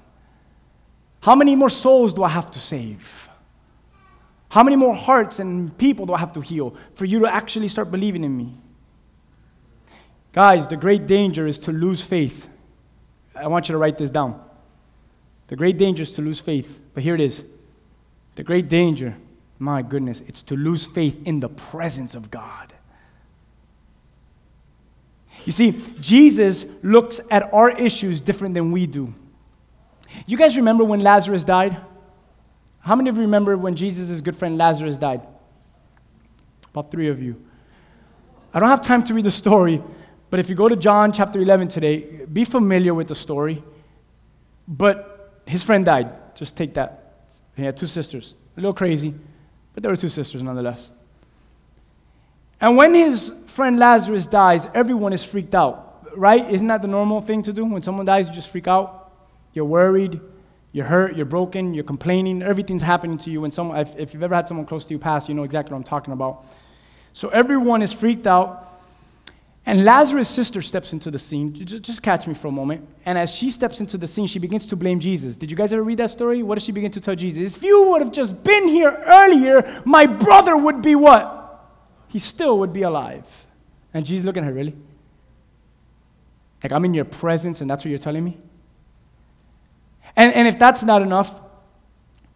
[1.20, 3.28] How many more souls do I have to save?
[4.48, 7.68] How many more hearts and people do I have to heal for you to actually
[7.68, 8.54] start believing in me?
[10.32, 12.48] Guys, the great danger is to lose faith.
[13.36, 14.42] I want you to write this down.
[15.48, 17.42] The great danger is to lose faith, but here it is.
[18.34, 19.16] The great danger,
[19.58, 22.72] my goodness, it's to lose faith in the presence of God.
[25.44, 29.14] You see, Jesus looks at our issues different than we do.
[30.26, 31.76] You guys remember when Lazarus died?
[32.80, 35.20] How many of you remember when Jesus' good friend Lazarus died?
[36.70, 37.40] About three of you.
[38.52, 39.82] I don't have time to read the story,
[40.30, 41.98] but if you go to John chapter 11 today,
[42.32, 43.62] be familiar with the story.
[44.66, 46.10] But his friend died.
[46.34, 47.14] Just take that.
[47.56, 48.34] He had two sisters.
[48.56, 49.14] A little crazy,
[49.74, 50.92] but there were two sisters nonetheless.
[52.60, 56.50] And when his friend Lazarus dies, everyone is freaked out, right?
[56.50, 57.64] Isn't that the normal thing to do?
[57.64, 59.12] When someone dies, you just freak out.
[59.52, 60.20] You're worried,
[60.72, 62.42] you're hurt, you're broken, you're complaining.
[62.42, 63.40] Everything's happening to you.
[63.40, 65.72] When someone, if, if you've ever had someone close to you pass, you know exactly
[65.72, 66.44] what I'm talking about.
[67.12, 68.75] So everyone is freaked out.
[69.66, 71.52] And Lazarus' sister steps into the scene.
[71.52, 72.88] Just catch me for a moment.
[73.04, 75.36] And as she steps into the scene, she begins to blame Jesus.
[75.36, 76.44] Did you guys ever read that story?
[76.44, 77.56] What does she begin to tell Jesus?
[77.56, 81.36] If you would have just been here earlier, my brother would be what?
[82.08, 83.24] he still would be alive.
[83.92, 84.74] And Jesus looking at her, really?
[86.62, 88.38] Like, I'm in your presence, and that's what you're telling me?
[90.16, 91.40] And, and if that's not enough,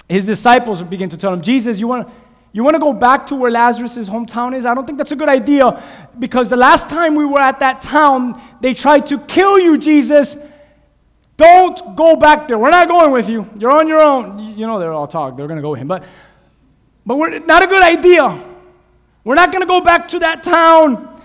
[0.09, 2.09] his disciples begin to tell him, Jesus, you want.
[2.53, 4.67] You want to go back to where Lazarus' hometown is?
[4.67, 5.83] I don't think that's a good idea
[6.19, 10.37] because the last time we were at that town, they tried to kill you, Jesus.
[11.37, 12.59] Don't go back there.
[12.59, 13.49] We're not going with you.
[13.57, 14.59] You're on your own.
[14.59, 15.37] You know, they're all talk.
[15.37, 15.89] They're going to go with him.
[15.89, 16.05] But,
[17.07, 18.39] but we're not a good idea.
[19.23, 21.23] We're not going to go back to that town.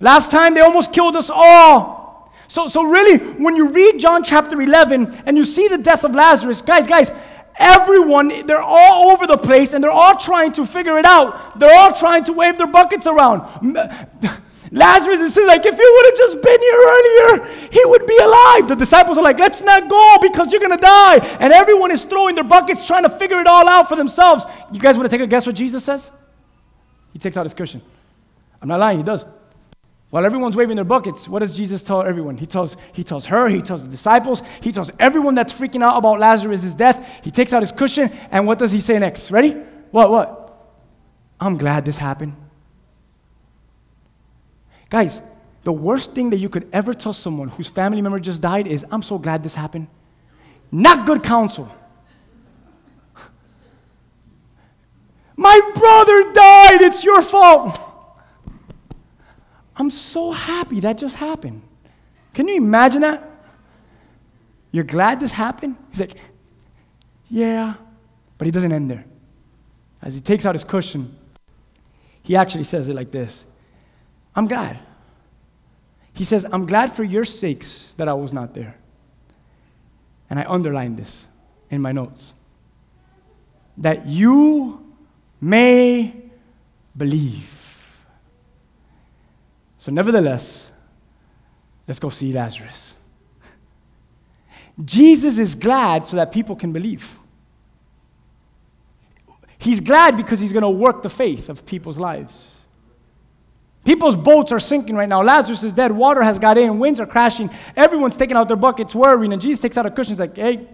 [0.00, 2.32] Last time they almost killed us all.
[2.48, 6.14] So, so really, when you read John chapter 11 and you see the death of
[6.14, 7.10] Lazarus, guys, guys,
[7.56, 11.58] everyone, they're all over the place and they're all trying to figure it out.
[11.58, 13.42] They're all trying to wave their buckets around.
[14.72, 18.68] Lazarus is like, if you would have just been here earlier, he would be alive.
[18.68, 21.18] The disciples are like, let's not go because you're going to die.
[21.40, 24.46] And everyone is throwing their buckets, trying to figure it all out for themselves.
[24.72, 26.10] You guys want to take a guess what Jesus says?
[27.12, 27.82] He takes out his cushion.
[28.62, 29.26] I'm not lying, he does.
[30.12, 32.36] While everyone's waving their buckets, what does Jesus tell everyone?
[32.36, 35.96] He tells, he tells her, he tells the disciples, he tells everyone that's freaking out
[35.96, 37.20] about Lazarus' death.
[37.24, 39.30] He takes out his cushion, and what does he say next?
[39.30, 39.52] Ready?
[39.90, 40.68] What, what?
[41.40, 42.36] I'm glad this happened.
[44.90, 45.18] Guys,
[45.62, 48.84] the worst thing that you could ever tell someone whose family member just died is,
[48.90, 49.86] I'm so glad this happened.
[50.70, 51.74] Not good counsel.
[55.38, 56.82] My brother died.
[56.82, 57.91] It's your fault.
[59.82, 61.60] I'm so happy that just happened.
[62.34, 63.28] Can you imagine that?
[64.70, 65.74] You're glad this happened?
[65.90, 66.14] He's like,
[67.28, 67.74] Yeah.
[68.38, 69.04] But he doesn't end there.
[70.00, 71.16] As he takes out his cushion,
[72.22, 73.44] he actually says it like this
[74.36, 74.78] I'm glad.
[76.12, 78.76] He says, I'm glad for your sakes that I was not there.
[80.30, 81.26] And I underlined this
[81.70, 82.34] in my notes.
[83.78, 84.94] That you
[85.40, 86.14] may
[86.96, 87.61] believe.
[89.82, 90.70] So, nevertheless,
[91.88, 92.94] let's go see Lazarus.
[94.84, 97.18] Jesus is glad so that people can believe.
[99.58, 102.54] He's glad because he's going to work the faith of people's lives.
[103.84, 105.20] People's boats are sinking right now.
[105.20, 105.90] Lazarus is dead.
[105.90, 106.78] Water has got in.
[106.78, 107.50] Winds are crashing.
[107.74, 109.32] Everyone's taking out their buckets, worrying.
[109.32, 110.12] And Jesus takes out a cushion.
[110.12, 110.68] He's like, hey,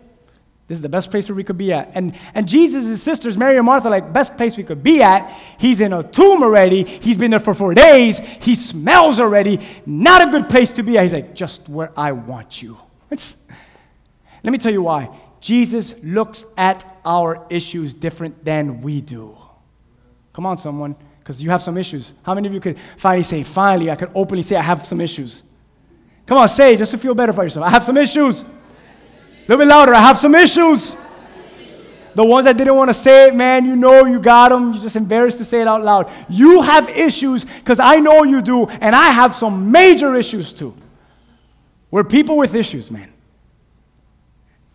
[0.68, 1.92] this is the best place where we could be at.
[1.94, 5.30] And, and Jesus' sisters, Mary and Martha, like, best place we could be at.
[5.56, 6.84] He's in a tomb already.
[6.84, 8.18] He's been there for four days.
[8.18, 9.60] He smells already.
[9.86, 11.04] Not a good place to be at.
[11.04, 12.76] He's like, just where I want you.
[13.10, 13.38] It's,
[14.44, 15.08] let me tell you why.
[15.40, 19.38] Jesus looks at our issues different than we do.
[20.34, 22.12] Come on, someone, because you have some issues.
[22.22, 25.00] How many of you could finally say, finally, I could openly say, I have some
[25.00, 25.44] issues?
[26.26, 27.64] Come on, say just to feel better for yourself.
[27.64, 28.44] I have some issues.
[29.48, 29.94] A little bit louder.
[29.94, 30.94] I have some issues.
[32.14, 34.72] The ones that didn't want to say it, man, you know you got them.
[34.74, 36.10] You're just embarrassed to say it out loud.
[36.28, 40.74] You have issues because I know you do, and I have some major issues too.
[41.90, 43.10] We're people with issues, man.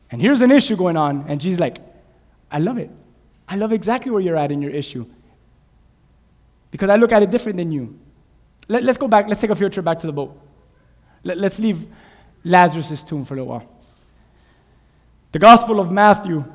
[0.09, 1.77] And here's an issue going on, and Jesus like,
[2.49, 2.89] I love it.
[3.47, 5.05] I love exactly where you're at in your issue.
[6.71, 7.99] Because I look at it different than you.
[8.67, 10.39] Let, us go back, let's take a field trip back to the boat.
[11.23, 11.85] Let, let's leave
[12.43, 13.69] Lazarus' tomb for a little while.
[15.33, 16.45] The Gospel of Matthew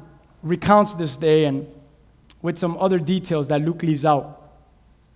[0.40, 1.66] recounts this day and
[2.40, 4.40] with some other details that Luke leaves out.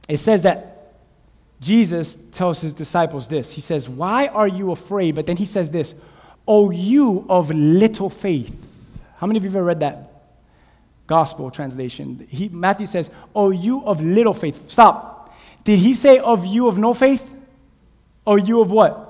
[0.09, 0.95] It says that
[1.61, 3.53] Jesus tells his disciples this.
[3.53, 5.15] He says, Why are you afraid?
[5.15, 5.95] But then he says this,
[6.47, 8.67] O you of little faith.
[9.19, 10.25] How many of you have ever read that
[11.07, 12.27] gospel translation?
[12.29, 14.69] He, Matthew says, O you of little faith.
[14.69, 15.33] Stop.
[15.63, 17.33] Did he say, Of you of no faith?
[18.27, 19.09] Or you of what?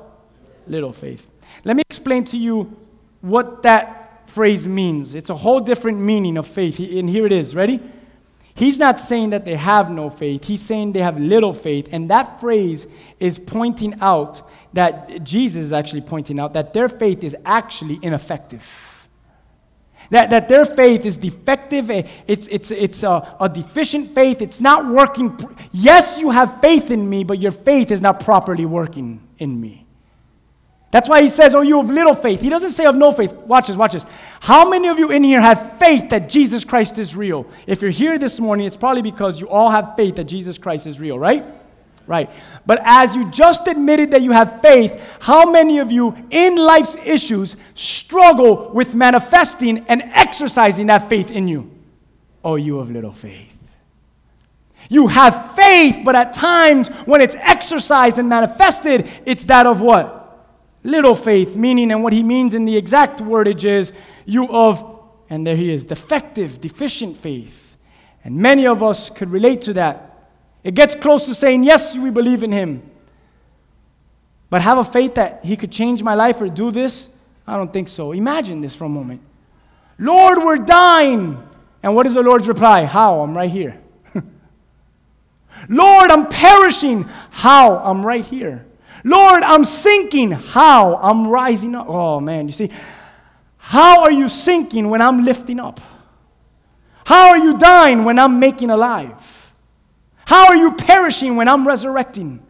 [0.66, 1.26] Little faith.
[1.64, 2.76] Let me explain to you
[3.22, 4.01] what that
[4.32, 5.14] phrase means.
[5.14, 6.78] It's a whole different meaning of faith.
[6.78, 7.54] And here it is.
[7.54, 7.80] Ready?
[8.54, 10.44] He's not saying that they have no faith.
[10.44, 11.88] He's saying they have little faith.
[11.92, 12.86] And that phrase
[13.18, 18.66] is pointing out that Jesus is actually pointing out that their faith is actually ineffective.
[20.10, 24.60] That, that their faith is defective, eh, it's, it's, it's a, a deficient faith, it's
[24.60, 25.38] not working.
[25.72, 29.86] Yes, you have faith in me, but your faith is not properly working in me.
[30.92, 32.40] That's why he says, Oh, you have little faith.
[32.42, 33.32] He doesn't say of no faith.
[33.32, 34.04] Watch this, watch this.
[34.40, 37.46] How many of you in here have faith that Jesus Christ is real?
[37.66, 40.86] If you're here this morning, it's probably because you all have faith that Jesus Christ
[40.86, 41.44] is real, right?
[42.06, 42.30] Right.
[42.66, 46.94] But as you just admitted that you have faith, how many of you in life's
[47.06, 51.70] issues struggle with manifesting and exercising that faith in you?
[52.44, 53.48] Oh, you have little faith.
[54.90, 60.21] You have faith, but at times when it's exercised and manifested, it's that of what?
[60.84, 63.92] Little faith, meaning, and what he means in the exact wordage is,
[64.24, 67.76] you of, and there he is, defective, deficient faith.
[68.24, 70.28] And many of us could relate to that.
[70.64, 72.82] It gets close to saying, Yes, we believe in him.
[74.50, 77.08] But have a faith that he could change my life or do this?
[77.46, 78.12] I don't think so.
[78.12, 79.22] Imagine this for a moment.
[79.98, 81.42] Lord, we're dying.
[81.82, 82.84] And what is the Lord's reply?
[82.84, 83.22] How?
[83.22, 83.80] I'm right here.
[85.68, 87.04] Lord, I'm perishing.
[87.30, 87.78] How?
[87.78, 88.66] I'm right here.
[89.04, 90.30] Lord, I'm sinking.
[90.30, 90.96] How?
[90.96, 91.86] I'm rising up.
[91.88, 92.70] Oh, man, you see,
[93.56, 95.80] how are you sinking when I'm lifting up?
[97.04, 99.52] How are you dying when I'm making alive?
[100.24, 102.44] How are you perishing when I'm resurrecting?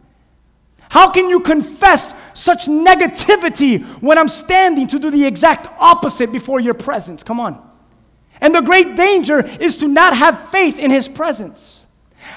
[0.89, 6.59] How can you confess such negativity when I'm standing to do the exact opposite before
[6.59, 7.23] your presence?
[7.23, 7.67] Come on.
[8.39, 11.85] And the great danger is to not have faith in his presence.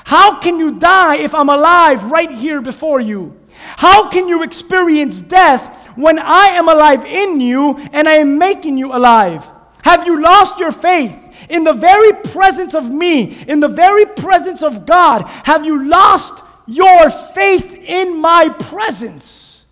[0.05, 3.39] How can you die if I'm alive right here before you?
[3.77, 8.79] How can you experience death when I am alive in you and I am making
[8.79, 9.49] you alive?
[9.83, 11.23] Have you lost your faith?
[11.49, 16.43] in the very presence of me, in the very presence of God, have you lost
[16.67, 19.65] your faith in my presence?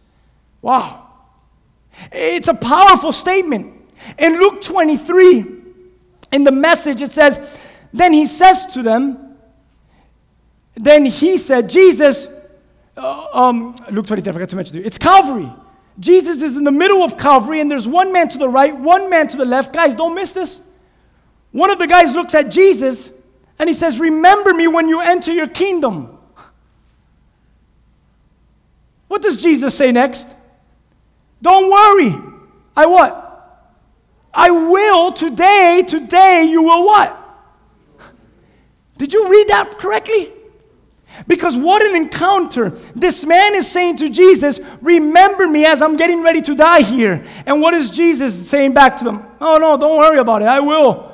[0.63, 1.09] Wow.
[2.13, 3.73] It's a powerful statement.
[4.19, 5.47] In Luke 23,
[6.33, 7.39] in the message, it says,
[7.93, 9.37] Then he says to them,
[10.75, 12.29] Then he said, Jesus,
[12.97, 15.51] uh, um, Luke 23, I forgot to mention to you, it's Calvary.
[15.99, 19.11] Jesus is in the middle of Calvary, and there's one man to the right, one
[19.11, 19.73] man to the left.
[19.73, 20.61] Guys, don't miss this.
[21.53, 23.13] One of the guys looks at Jesus
[23.61, 26.19] and he says, Remember me when you enter your kingdom.
[29.07, 30.35] What does Jesus say next?
[31.41, 32.21] Don't worry.
[32.77, 33.21] I what?
[34.33, 37.21] I will today, today you will what?
[38.99, 40.33] Did you read that correctly?
[41.27, 42.71] Because what an encounter.
[42.95, 47.25] This man is saying to Jesus, Remember me as I'm getting ready to die here.
[47.47, 49.25] And what is Jesus saying back to them?
[49.41, 50.49] Oh, no, don't worry about it.
[50.49, 51.13] I will.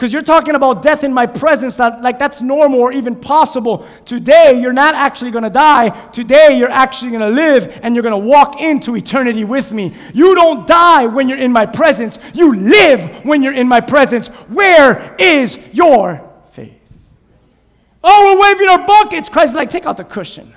[0.00, 3.86] Because you're talking about death in my presence, that, like that's normal or even possible.
[4.06, 5.90] Today, you're not actually going to die.
[6.08, 9.94] Today, you're actually going to live and you're going to walk into eternity with me.
[10.14, 14.28] You don't die when you're in my presence, you live when you're in my presence.
[14.28, 16.29] Where is your?
[18.02, 19.28] Oh, we're waving our buckets.
[19.28, 20.56] Christ is like, take out the cushion.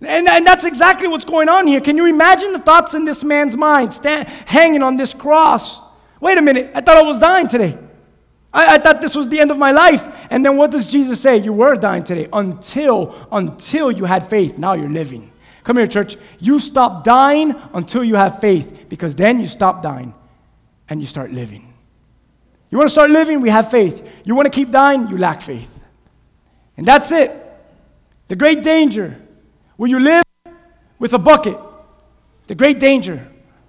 [0.00, 1.80] And, and that's exactly what's going on here.
[1.80, 5.80] Can you imagine the thoughts in this man's mind, stand, hanging on this cross?
[6.20, 7.78] Wait a minute, I thought I was dying today.
[8.52, 10.26] I, I, thought this was the end of my life.
[10.30, 11.38] And then what does Jesus say?
[11.38, 14.58] You were dying today until, until you had faith.
[14.58, 15.32] Now you're living.
[15.64, 16.16] Come here, church.
[16.38, 20.14] You stop dying until you have faith, because then you stop dying
[20.88, 21.74] and you start living.
[22.76, 23.40] You want to start living?
[23.40, 24.06] We have faith.
[24.22, 25.08] You want to keep dying?
[25.08, 25.80] You lack faith.
[26.76, 27.34] And that's it.
[28.28, 29.18] The great danger.
[29.78, 30.24] Will you live
[30.98, 31.56] with a bucket?
[32.48, 33.26] The great danger.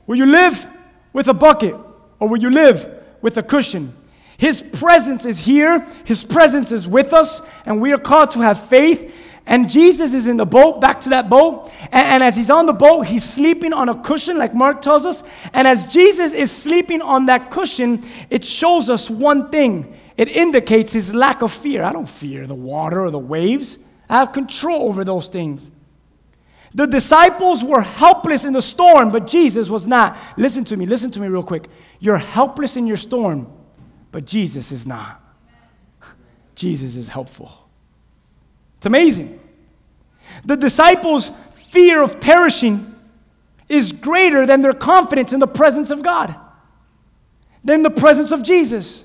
[0.08, 0.68] Will you live
[1.14, 1.74] with a bucket?
[2.20, 2.86] or will you live
[3.22, 3.96] with a cushion?
[4.38, 8.68] His presence is here, His presence is with us, and we are called to have
[8.68, 9.16] faith.
[9.48, 11.72] And Jesus is in the boat, back to that boat.
[11.84, 15.06] And, and, as he's on the boat, he's sleeping on a cushion, like Mark tells
[15.06, 15.24] us.
[15.54, 20.92] And as Jesus is sleeping on that cushion, it shows us one thing it indicates
[20.92, 21.82] his lack of fear.
[21.84, 23.78] I don't fear the water or the waves,
[24.10, 25.72] I have control over those things.
[26.74, 30.18] The disciples were helpless in the storm, but Jesus was not.
[30.36, 31.70] Listen to me, listen to me real quick.
[32.00, 33.48] You're helpless in your storm,
[34.12, 35.24] but Jesus is not.
[36.56, 37.67] Jesus is helpful.
[38.78, 39.40] It's amazing.
[40.46, 42.96] The disciples' fear of perishing
[43.70, 46.36] is greater than their confidence in the presence of God,
[47.64, 49.04] than the presence of Jesus.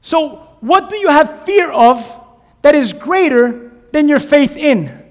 [0.00, 2.20] So, what do you have fear of
[2.62, 5.02] that is greater than your faith in?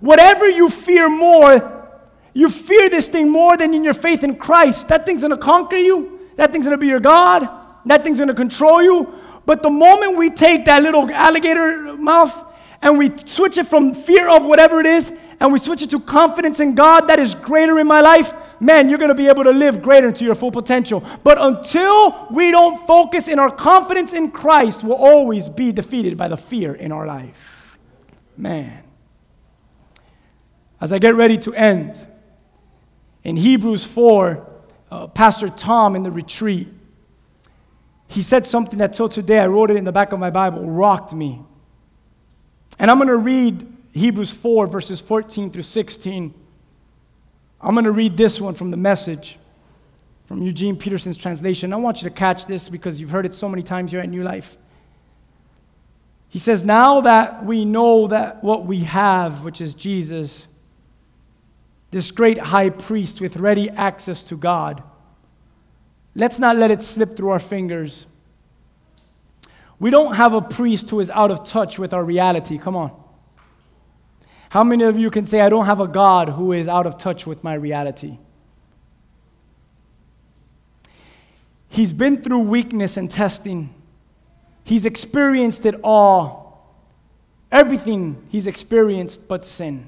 [0.00, 1.88] Whatever you fear more,
[2.32, 4.88] you fear this thing more than in your faith in Christ.
[4.88, 7.48] That thing's gonna conquer you, that thing's gonna be your God,
[7.86, 9.12] that thing's gonna control you.
[9.48, 12.44] But the moment we take that little alligator mouth
[12.82, 16.00] and we switch it from fear of whatever it is and we switch it to
[16.00, 19.44] confidence in God that is greater in my life, man, you're going to be able
[19.44, 21.02] to live greater to your full potential.
[21.24, 26.28] But until we don't focus in our confidence in Christ, we'll always be defeated by
[26.28, 27.78] the fear in our life.
[28.36, 28.82] Man.
[30.78, 32.06] As I get ready to end,
[33.24, 34.46] in Hebrews 4,
[34.90, 36.68] uh, Pastor Tom in the retreat,
[38.08, 40.68] he said something that till today, I wrote it in the back of my Bible,
[40.68, 41.40] rocked me.
[42.78, 46.34] And I'm going to read Hebrews 4, verses 14 through 16.
[47.60, 49.38] I'm going to read this one from the message
[50.26, 51.72] from Eugene Peterson's translation.
[51.72, 54.08] I want you to catch this because you've heard it so many times here at
[54.08, 54.58] New Life.
[56.28, 60.46] He says, Now that we know that what we have, which is Jesus,
[61.90, 64.82] this great high priest with ready access to God,
[66.18, 68.04] let's not let it slip through our fingers.
[69.78, 72.58] We don't have a priest who is out of touch with our reality.
[72.58, 72.90] Come on.
[74.50, 76.98] How many of you can say, I don't have a God who is out of
[76.98, 78.18] touch with my reality?
[81.68, 83.72] He's been through weakness and testing.
[84.64, 86.74] He's experienced it all.
[87.52, 89.86] Everything he's experienced but sin.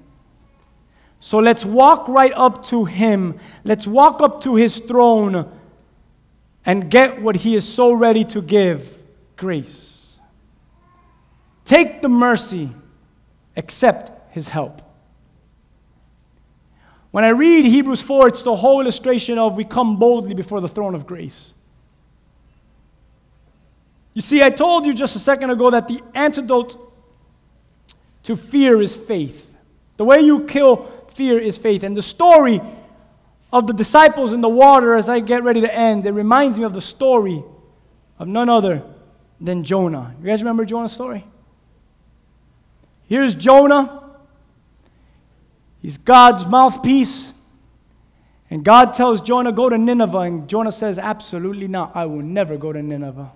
[1.18, 3.40] So let's walk right up to him.
[3.64, 5.50] Let's walk up to his throne
[6.64, 8.98] and get what he is so ready to give
[9.36, 10.18] grace.
[11.64, 12.70] Take the mercy,
[13.56, 14.82] accept his help.
[17.10, 20.68] When I read Hebrews 4, it's the whole illustration of we come boldly before the
[20.68, 21.54] throne of grace.
[24.14, 26.76] You see, I told you just a second ago that the antidote
[28.24, 29.52] to fear is faith.
[29.96, 31.82] The way you kill fear is faith.
[31.82, 32.60] And the story
[33.52, 36.64] of the disciples in the water as I get ready to end, it reminds me
[36.64, 37.42] of the story
[38.18, 38.82] of none other
[39.40, 40.14] than Jonah.
[40.20, 41.24] You guys remember Jonah's story?
[43.08, 44.00] Here's Jonah
[45.80, 47.32] He's God's mouthpiece.
[48.50, 50.18] And God tells Jonah, go to Nineveh.
[50.18, 51.92] And Jonah says, absolutely not.
[51.94, 53.30] I will never go to Nineveh.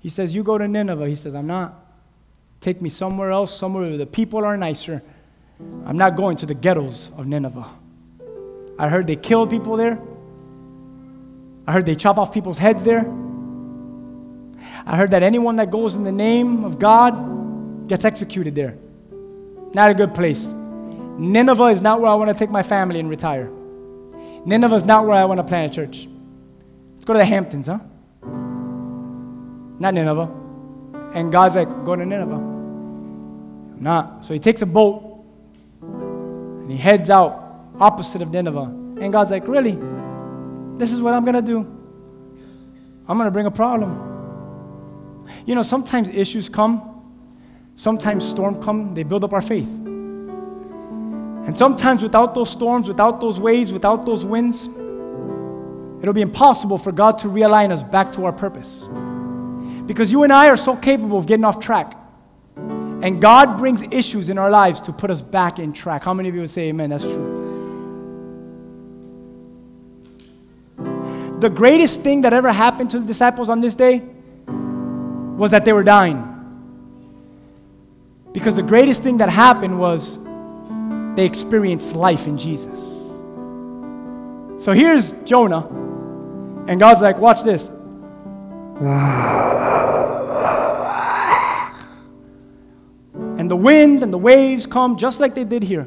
[0.00, 1.08] He says, You go to Nineveh.
[1.08, 1.84] He says, I'm not.
[2.60, 5.02] Take me somewhere else, somewhere where the people are nicer.
[5.84, 7.68] I'm not going to the ghettos of Nineveh.
[8.78, 9.98] I heard they killed people there.
[11.66, 13.00] I heard they chop off people's heads there.
[14.86, 18.76] I heard that anyone that goes in the name of God gets executed there.
[19.74, 20.42] Not a good place.
[20.42, 23.50] Nineveh is not where I want to take my family and retire.
[24.44, 26.08] Nineveh is not where I want to plant a church.
[26.94, 27.78] Let's go to the Hamptons, huh?
[29.78, 30.30] Not Nineveh.
[31.14, 32.34] And God's like, go to Nineveh.
[32.34, 34.24] I'm not.
[34.24, 35.24] So he takes a boat
[35.82, 37.45] and he heads out
[37.80, 38.64] opposite of Nineveh.
[39.00, 39.78] And God's like, really?
[40.78, 41.60] This is what I'm going to do.
[43.08, 45.24] I'm going to bring a problem.
[45.44, 47.02] You know, sometimes issues come,
[47.76, 49.68] sometimes storms come, they build up our faith.
[51.46, 54.64] And sometimes without those storms, without those waves, without those winds,
[56.02, 58.88] it'll be impossible for God to realign us back to our purpose.
[59.86, 61.94] Because you and I are so capable of getting off track.
[62.56, 66.02] And God brings issues in our lives to put us back in track.
[66.04, 66.90] How many of you would say amen?
[66.90, 67.35] That's true.
[71.40, 74.02] The greatest thing that ever happened to the disciples on this day
[75.36, 76.32] was that they were dying.
[78.32, 80.18] Because the greatest thing that happened was
[81.14, 82.78] they experienced life in Jesus.
[84.64, 85.66] So here's Jonah,
[86.66, 87.68] and God's like, watch this.
[93.38, 95.86] And the wind and the waves come just like they did here.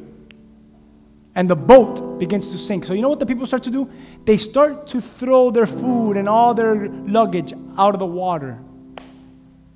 [1.40, 2.84] And the boat begins to sink.
[2.84, 3.90] So, you know what the people start to do?
[4.26, 8.60] They start to throw their food and all their luggage out of the water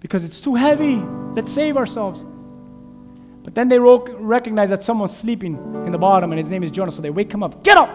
[0.02, 0.98] because it's too heavy.
[0.98, 2.26] Let's save ourselves.
[3.46, 5.56] But then they recognize that someone's sleeping
[5.86, 7.64] in the bottom and his name is Jonah, so they wake him up.
[7.64, 7.90] Get up!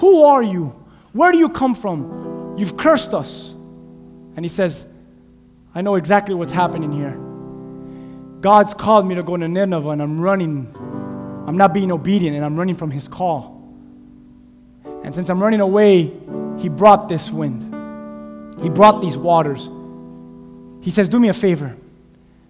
[0.00, 0.78] Who are you?
[1.14, 2.54] Where do you come from?
[2.58, 3.52] You've cursed us.
[4.36, 4.86] And he says,
[5.74, 7.18] I know exactly what's happening here.
[8.42, 10.66] God's called me to go to Nineveh and I'm running
[11.46, 13.62] I'm not being obedient and I'm running from his call.
[15.04, 16.12] And since I'm running away,
[16.58, 17.62] he brought this wind.
[18.62, 19.70] He brought these waters.
[20.80, 21.76] He says, Do me a favor.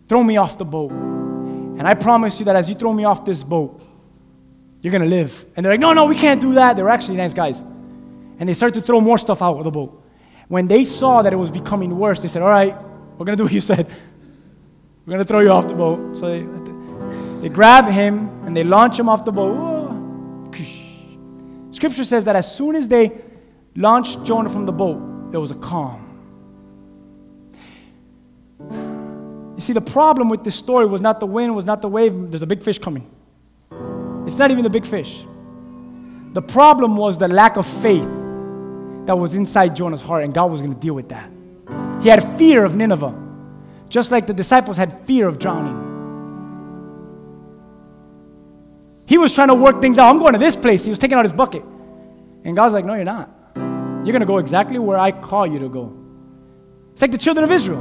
[0.09, 0.93] Throw me off the boat.
[0.93, 3.81] And I promise you that as you throw me off this boat,
[4.81, 5.47] you're going to live.
[5.57, 6.77] And they're like, No, no, we can't do that.
[6.77, 7.61] They're actually nice guys.
[8.39, 10.01] And they start to throw more stuff out of the boat.
[10.49, 12.77] When they saw that it was becoming worse, they said, All right,
[13.19, 13.87] we're going to do what you said.
[15.07, 16.17] We're going to throw you off the boat.
[16.17, 16.41] So they,
[17.45, 20.51] they grab him and they launch him off the boat.
[21.73, 23.13] Scripture says that as soon as they
[23.77, 26.01] launched Jonah from the boat, there was a calm.
[29.57, 32.31] You see, the problem with this story was not the wind, was not the wave.
[32.31, 33.11] There's a big fish coming.
[34.27, 35.27] It's not even the big fish.
[36.33, 38.09] The problem was the lack of faith
[39.05, 41.31] that was inside Jonah's heart, and God was going to deal with that.
[42.01, 43.15] He had fear of Nineveh,
[43.91, 45.94] just like the disciples had fear of drowning.
[49.15, 50.11] He was trying to work things out.
[50.11, 50.83] I'm going to this place.
[50.83, 51.63] He was taking out his bucket.
[52.43, 53.31] And God's like, No, you're not.
[53.55, 55.97] You're going to go exactly where I call you to go.
[56.91, 57.81] It's like the children of Israel.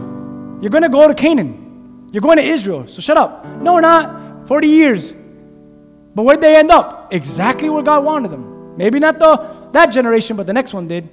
[0.62, 2.08] You're going to go to Canaan.
[2.12, 2.86] You're going to Israel.
[2.86, 3.48] So shut up.
[3.48, 4.48] No, we're not.
[4.48, 5.12] 40 years.
[6.14, 7.12] But where'd they end up?
[7.12, 8.78] Exactly where God wanted them.
[8.78, 11.12] Maybe not the, that generation, but the next one did.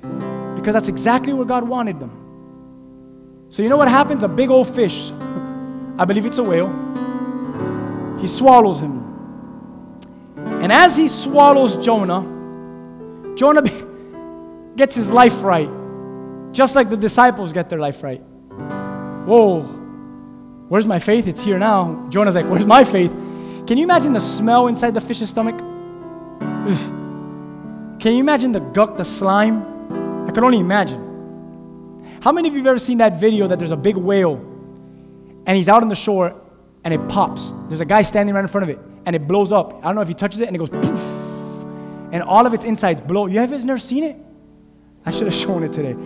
[0.54, 2.12] Because that's exactly where God wanted them.
[3.48, 4.22] So you know what happens?
[4.22, 5.12] A big old fish,
[5.98, 6.68] I believe it's a whale,
[8.20, 9.09] he swallows him.
[10.60, 13.62] And as he swallows Jonah, Jonah
[14.76, 15.70] gets his life right,
[16.52, 18.20] just like the disciples get their life right.
[19.24, 19.62] Whoa,
[20.68, 21.28] where's my faith?
[21.28, 22.06] It's here now.
[22.10, 23.10] Jonah's like, Where's my faith?
[23.66, 25.58] Can you imagine the smell inside the fish's stomach?
[28.00, 29.62] Can you imagine the guck, the slime?
[30.28, 31.06] I can only imagine.
[32.20, 34.36] How many of you have ever seen that video that there's a big whale
[35.46, 36.38] and he's out on the shore
[36.84, 37.54] and it pops?
[37.68, 39.74] There's a guy standing right in front of it and it blows up.
[39.82, 41.64] I don't know if he touches it and it goes poof,
[42.12, 43.26] and all of its insides blow.
[43.26, 44.16] You have never seen it?
[45.04, 45.96] I should have shown it today.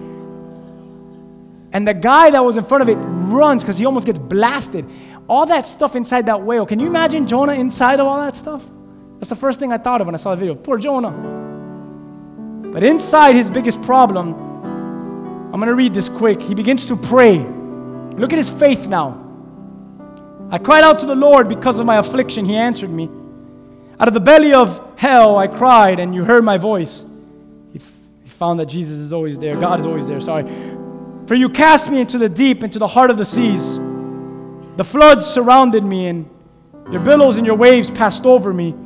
[1.74, 4.86] And the guy that was in front of it runs because he almost gets blasted.
[5.28, 6.66] All that stuff inside that whale.
[6.66, 8.64] Can you imagine Jonah inside of all that stuff?
[9.18, 10.54] That's the first thing I thought of when I saw the video.
[10.54, 11.10] Poor Jonah.
[12.70, 16.40] But inside his biggest problem, I'm going to read this quick.
[16.42, 17.38] He begins to pray.
[17.38, 19.23] Look at his faith now.
[20.54, 22.44] I cried out to the Lord because of my affliction.
[22.44, 23.10] He answered me.
[23.98, 27.04] Out of the belly of hell I cried, and you heard my voice.
[27.72, 27.92] He, f-
[28.22, 29.56] he found that Jesus is always there.
[29.58, 30.44] God is always there, sorry.
[31.26, 33.80] For you cast me into the deep, into the heart of the seas.
[34.76, 36.30] The floods surrounded me, and
[36.88, 38.76] your billows and your waves passed over me.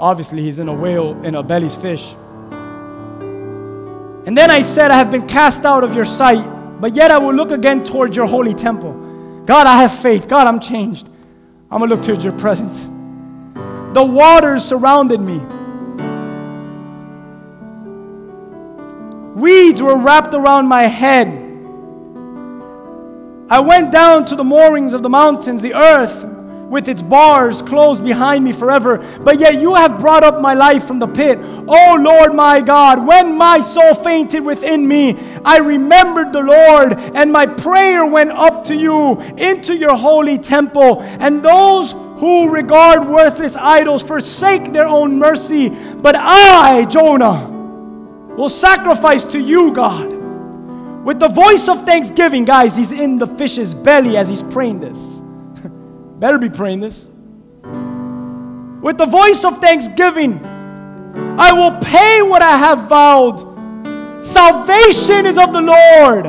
[0.00, 2.12] Obviously, he's in a whale, in a belly's fish.
[4.26, 6.44] And then I said, I have been cast out of your sight,
[6.80, 8.99] but yet I will look again towards your holy temple.
[9.50, 10.28] God, I have faith.
[10.28, 11.10] God, I'm changed.
[11.72, 12.84] I'm going to look towards your presence.
[13.94, 15.38] The waters surrounded me.
[19.34, 21.26] Weeds were wrapped around my head.
[23.50, 25.62] I went down to the moorings of the mountains.
[25.62, 26.24] The earth
[26.70, 28.98] with its bars closed behind me forever.
[29.22, 31.36] But yet you have brought up my life from the pit.
[31.40, 37.32] Oh Lord my God, when my soul fainted within me, I remembered the Lord, and
[37.32, 41.02] my prayer went up to you into your holy temple.
[41.02, 45.70] And those who regard worthless idols forsake their own mercy.
[45.70, 47.48] But I, Jonah,
[48.36, 50.12] will sacrifice to you, God.
[51.04, 55.19] With the voice of thanksgiving, guys, he's in the fish's belly as he's praying this.
[56.20, 57.10] Better be praying this.
[58.82, 60.44] With the voice of thanksgiving,
[61.38, 63.40] I will pay what I have vowed.
[64.24, 66.24] Salvation is of the Lord.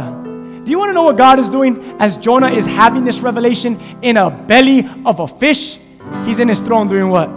[0.63, 3.77] Do you want to know what God is doing as Jonah is having this revelation
[4.01, 5.77] in a belly of a fish?
[6.25, 7.29] He's in his throne doing what?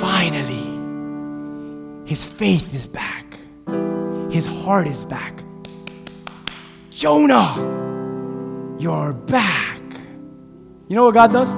[0.00, 0.72] Finally,
[2.04, 3.38] his faith is back,
[4.32, 5.44] his heart is back.
[6.90, 9.71] Jonah, you're back.
[10.92, 11.50] You know what God does?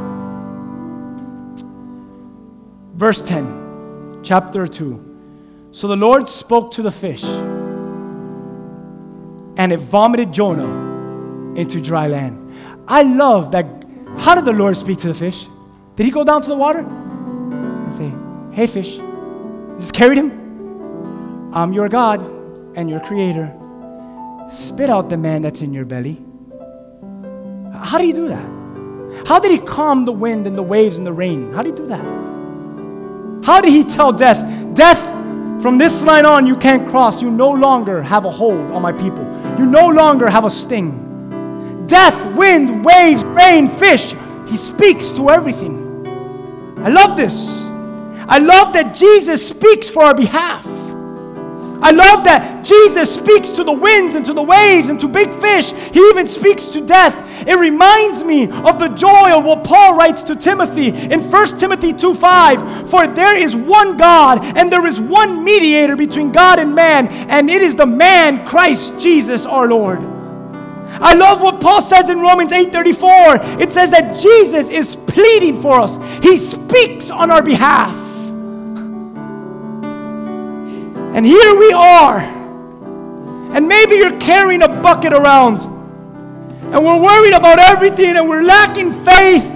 [2.94, 5.70] Verse 10, chapter 2.
[5.72, 7.24] So the Lord spoke to the fish,
[9.56, 12.54] and it vomited Jonah into dry land.
[12.86, 13.66] I love that.
[14.18, 15.48] How did the Lord speak to the fish?
[15.96, 18.12] Did he go down to the water and say,
[18.52, 19.00] Hey, fish?
[19.80, 21.50] Just carried him?
[21.52, 22.20] I'm your God
[22.76, 23.52] and your creator.
[24.52, 26.22] Spit out the man that's in your belly.
[27.82, 28.53] How do you do that?
[29.26, 31.52] How did he calm the wind and the waves and the rain?
[31.52, 32.04] How did he do that?
[33.44, 35.00] How did he tell death, Death,
[35.62, 37.22] from this line on, you can't cross.
[37.22, 39.24] You no longer have a hold on my people.
[39.58, 41.86] You no longer have a sting.
[41.86, 44.14] Death, wind, waves, rain, fish.
[44.46, 46.04] He speaks to everything.
[46.78, 47.46] I love this.
[48.26, 50.66] I love that Jesus speaks for our behalf.
[51.82, 55.32] I love that Jesus speaks to the winds and to the waves and to big
[55.32, 55.72] fish.
[55.72, 57.46] He even speaks to death.
[57.46, 61.92] It reminds me of the joy of what Paul writes to Timothy in 1 Timothy
[61.92, 62.90] 2 5.
[62.90, 67.50] For there is one God and there is one mediator between God and man, and
[67.50, 70.00] it is the man Christ Jesus our Lord.
[71.00, 73.60] I love what Paul says in Romans 8:34.
[73.60, 75.98] It says that Jesus is pleading for us.
[76.22, 78.03] He speaks on our behalf.
[81.14, 82.18] And here we are.
[82.18, 85.60] And maybe you're carrying a bucket around.
[85.60, 89.48] And we're worried about everything and we're lacking faith.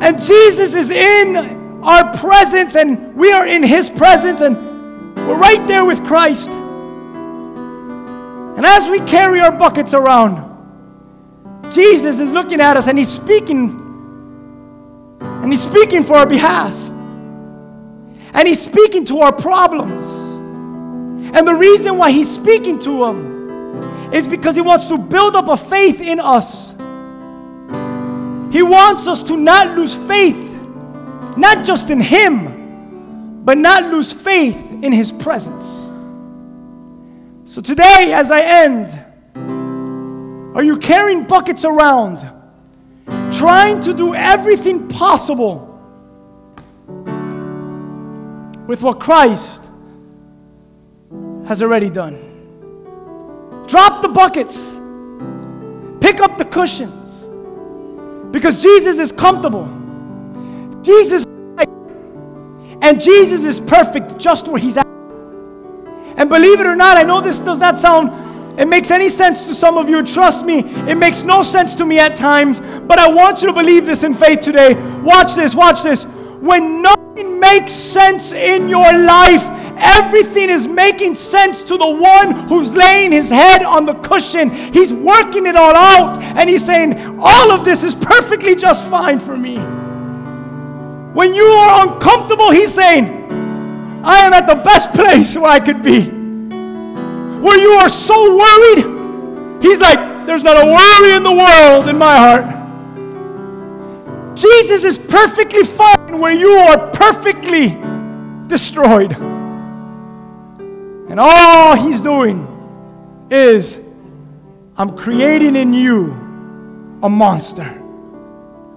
[0.00, 4.56] And Jesus is in our presence and we are in his presence and
[5.16, 6.50] we're right there with Christ.
[8.56, 10.44] And as we carry our buckets around,
[11.72, 13.82] Jesus is looking at us and he's speaking.
[15.20, 16.85] And he's speaking for our behalf.
[18.32, 20.06] And he's speaking to our problems.
[21.34, 25.48] And the reason why he's speaking to them is because he wants to build up
[25.48, 26.70] a faith in us.
[28.52, 30.36] He wants us to not lose faith,
[31.36, 35.64] not just in him, but not lose faith in his presence.
[37.44, 39.04] So today, as I end,
[40.56, 42.18] are you carrying buckets around,
[43.32, 45.65] trying to do everything possible
[48.66, 49.62] with what Christ
[51.46, 52.18] has already done.
[53.66, 54.56] Drop the buckets,
[56.00, 57.26] pick up the cushions,
[58.32, 59.66] because Jesus is comfortable.
[60.82, 61.24] Jesus
[62.82, 64.86] and Jesus is perfect just where he's at.
[66.16, 69.42] And believe it or not, I know this does not sound, it makes any sense
[69.44, 70.02] to some of you.
[70.04, 72.60] Trust me, it makes no sense to me at times.
[72.60, 74.74] But I want you to believe this in faith today.
[75.00, 76.04] Watch this, watch this.
[76.04, 76.80] When
[77.16, 79.44] nothing makes sense in your life,
[79.78, 84.50] everything is making sense to the one who's laying his head on the cushion.
[84.50, 89.18] He's working it all out and he's saying, All of this is perfectly just fine
[89.18, 89.56] for me.
[91.14, 95.82] When you are uncomfortable, he's saying, I am at the best place where I could
[95.82, 96.10] be.
[97.40, 101.98] Where you are so worried, he's like, There's not a worry in the world in
[101.98, 102.55] my heart.
[104.36, 107.78] Jesus is perfectly fine where you are perfectly
[108.46, 109.12] destroyed.
[111.08, 112.46] And all he's doing
[113.30, 113.80] is,
[114.76, 116.12] I'm creating in you
[117.02, 117.82] a monster,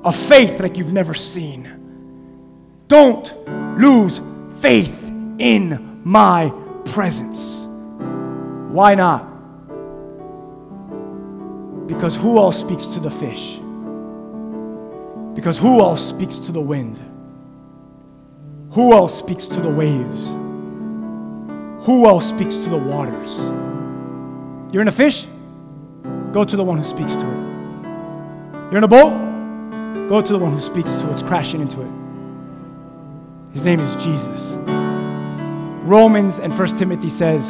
[0.05, 1.75] a faith like you've never seen.
[2.87, 3.35] Don't
[3.77, 4.21] lose
[4.61, 4.95] faith
[5.39, 6.53] in my
[6.85, 7.65] presence.
[8.71, 9.25] Why not?
[11.87, 13.59] Because who else speaks to the fish?
[15.39, 17.01] Because who else speaks to the wind?
[18.73, 20.25] Who else speaks to the waves?
[21.85, 23.37] Who else speaks to the waters?
[24.73, 25.27] You're in a fish?
[26.33, 28.63] Go to the one who speaks to it.
[28.65, 30.09] You're in a boat?
[30.09, 33.53] Go to the one who speaks to what's crashing into it.
[33.53, 34.57] His name is Jesus.
[35.85, 37.47] Romans and 1 Timothy says,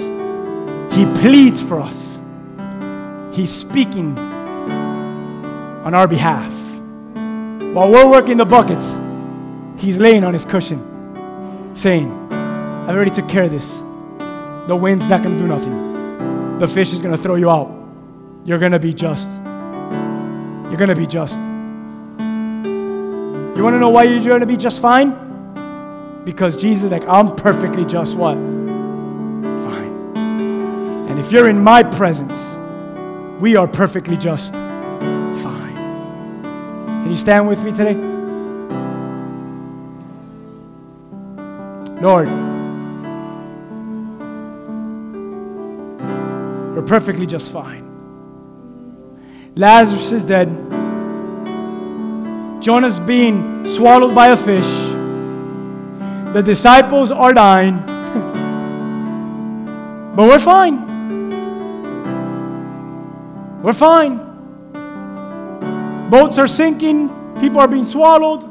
[0.93, 2.19] He pleads for us.
[3.35, 6.58] He's speaking on our behalf.
[7.73, 8.97] While we're working the buckets,
[9.77, 13.71] He's laying on His cushion, saying, I already took care of this.
[14.67, 16.57] The wind's not going to do nothing.
[16.57, 17.71] The fish is going to throw you out.
[18.43, 19.29] You're going to be just.
[19.29, 21.35] You're going to be just.
[23.55, 26.23] You want to know why you're going to be just fine?
[26.25, 28.35] Because Jesus like, I'm perfectly just what?
[28.35, 30.17] Fine.
[31.09, 32.33] And if you're in my presence,
[33.39, 34.53] we are perfectly just.
[37.09, 37.95] Can you stand with me today?
[41.99, 42.27] Lord,
[46.75, 47.83] we're perfectly just fine.
[49.55, 50.49] Lazarus is dead.
[52.61, 54.69] Jonah's being swallowed by a fish.
[56.35, 57.77] The disciples are dying.
[60.15, 60.85] but we're fine.
[63.63, 64.28] We're fine.
[66.09, 67.09] Boats are sinking.
[67.39, 68.41] People are being swallowed.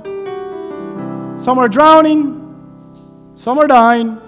[1.40, 2.36] Some are drowning.
[3.36, 4.18] Some are dying.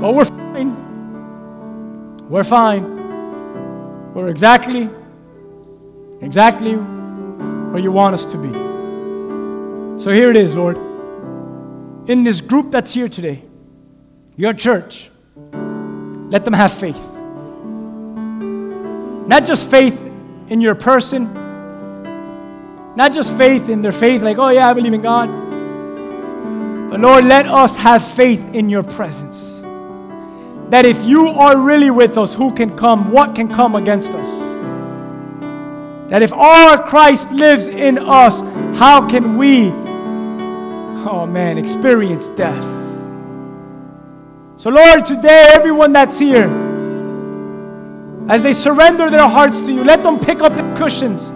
[0.00, 0.76] But we're fine.
[2.28, 4.12] We're fine.
[4.14, 4.88] We're exactly,
[6.20, 8.52] exactly where you want us to be.
[10.02, 10.90] So here it is, Lord
[12.10, 13.44] in this group that's here today,
[14.36, 15.10] your church,
[15.52, 16.98] let them have faith.
[19.28, 19.96] Not just faith
[20.48, 21.32] in your person,
[22.96, 25.28] not just faith in their faith, like, oh yeah, I believe in God,
[26.90, 29.38] But Lord, let us have faith in your presence.
[30.70, 33.12] That if you are really with us, who can come?
[33.12, 34.28] What can come against us?
[36.10, 38.40] That if our Christ lives in us,
[38.76, 39.68] how can we,
[41.08, 42.64] oh man, experience death?
[44.56, 46.48] So, Lord, today, everyone that's here,
[48.28, 51.30] as they surrender their hearts to you, let them pick up the cushions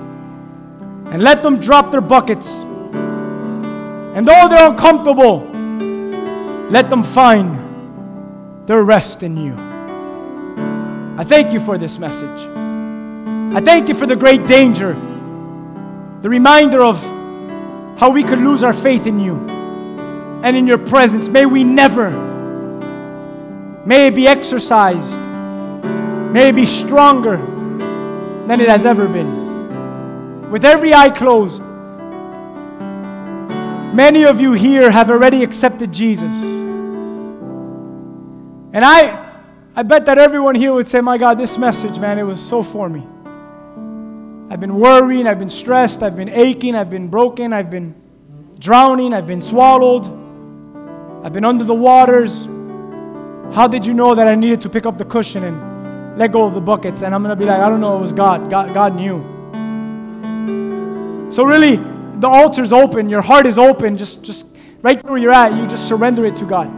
[1.14, 2.48] and let them drop their buckets.
[2.48, 5.48] And though they're uncomfortable,
[6.70, 9.54] let them find their rest in you.
[11.16, 12.40] I thank you for this message.
[13.54, 14.94] I thank you for the great danger,
[16.20, 17.00] the reminder of
[17.96, 19.36] how we could lose our faith in you
[20.42, 21.28] and in your presence.
[21.28, 22.10] May we never,
[23.86, 25.16] may it be exercised,
[26.32, 27.36] may it be stronger
[28.48, 29.43] than it has ever been.
[30.50, 31.62] With every eye closed,
[33.94, 36.32] many of you here have already accepted Jesus.
[38.72, 39.40] And I,
[39.76, 42.62] I bet that everyone here would say, My God, this message, man, it was so
[42.62, 43.06] for me.
[44.50, 47.94] I've been worrying, I've been stressed, I've been aching, I've been broken, I've been
[48.58, 50.06] drowning, I've been swallowed,
[51.24, 52.46] I've been under the waters.
[53.54, 56.44] How did you know that I needed to pick up the cushion and let go
[56.44, 57.02] of the buckets?
[57.02, 58.50] And I'm going to be like, I don't know, it was God.
[58.50, 59.33] God, God knew.
[61.34, 61.76] So, really,
[62.20, 63.96] the altar's open, your heart is open.
[63.96, 64.46] Just, just
[64.82, 66.68] right where you're at, you just surrender it to God.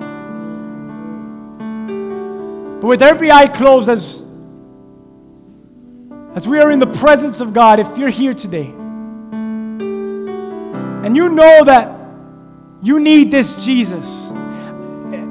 [2.80, 4.22] But with every eye closed, as
[6.34, 8.68] as we are in the presence of God, if you're here today
[11.04, 11.94] and you know that
[12.82, 14.06] you need this Jesus,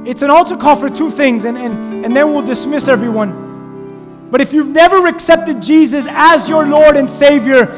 [0.08, 4.30] it's an altar call for two things, and, and, and then we'll dismiss everyone.
[4.30, 7.76] But if you've never accepted Jesus as your Lord and Savior,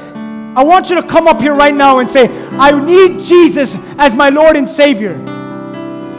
[0.57, 4.15] I want you to come up here right now and say, I need Jesus as
[4.15, 5.23] my Lord and Savior.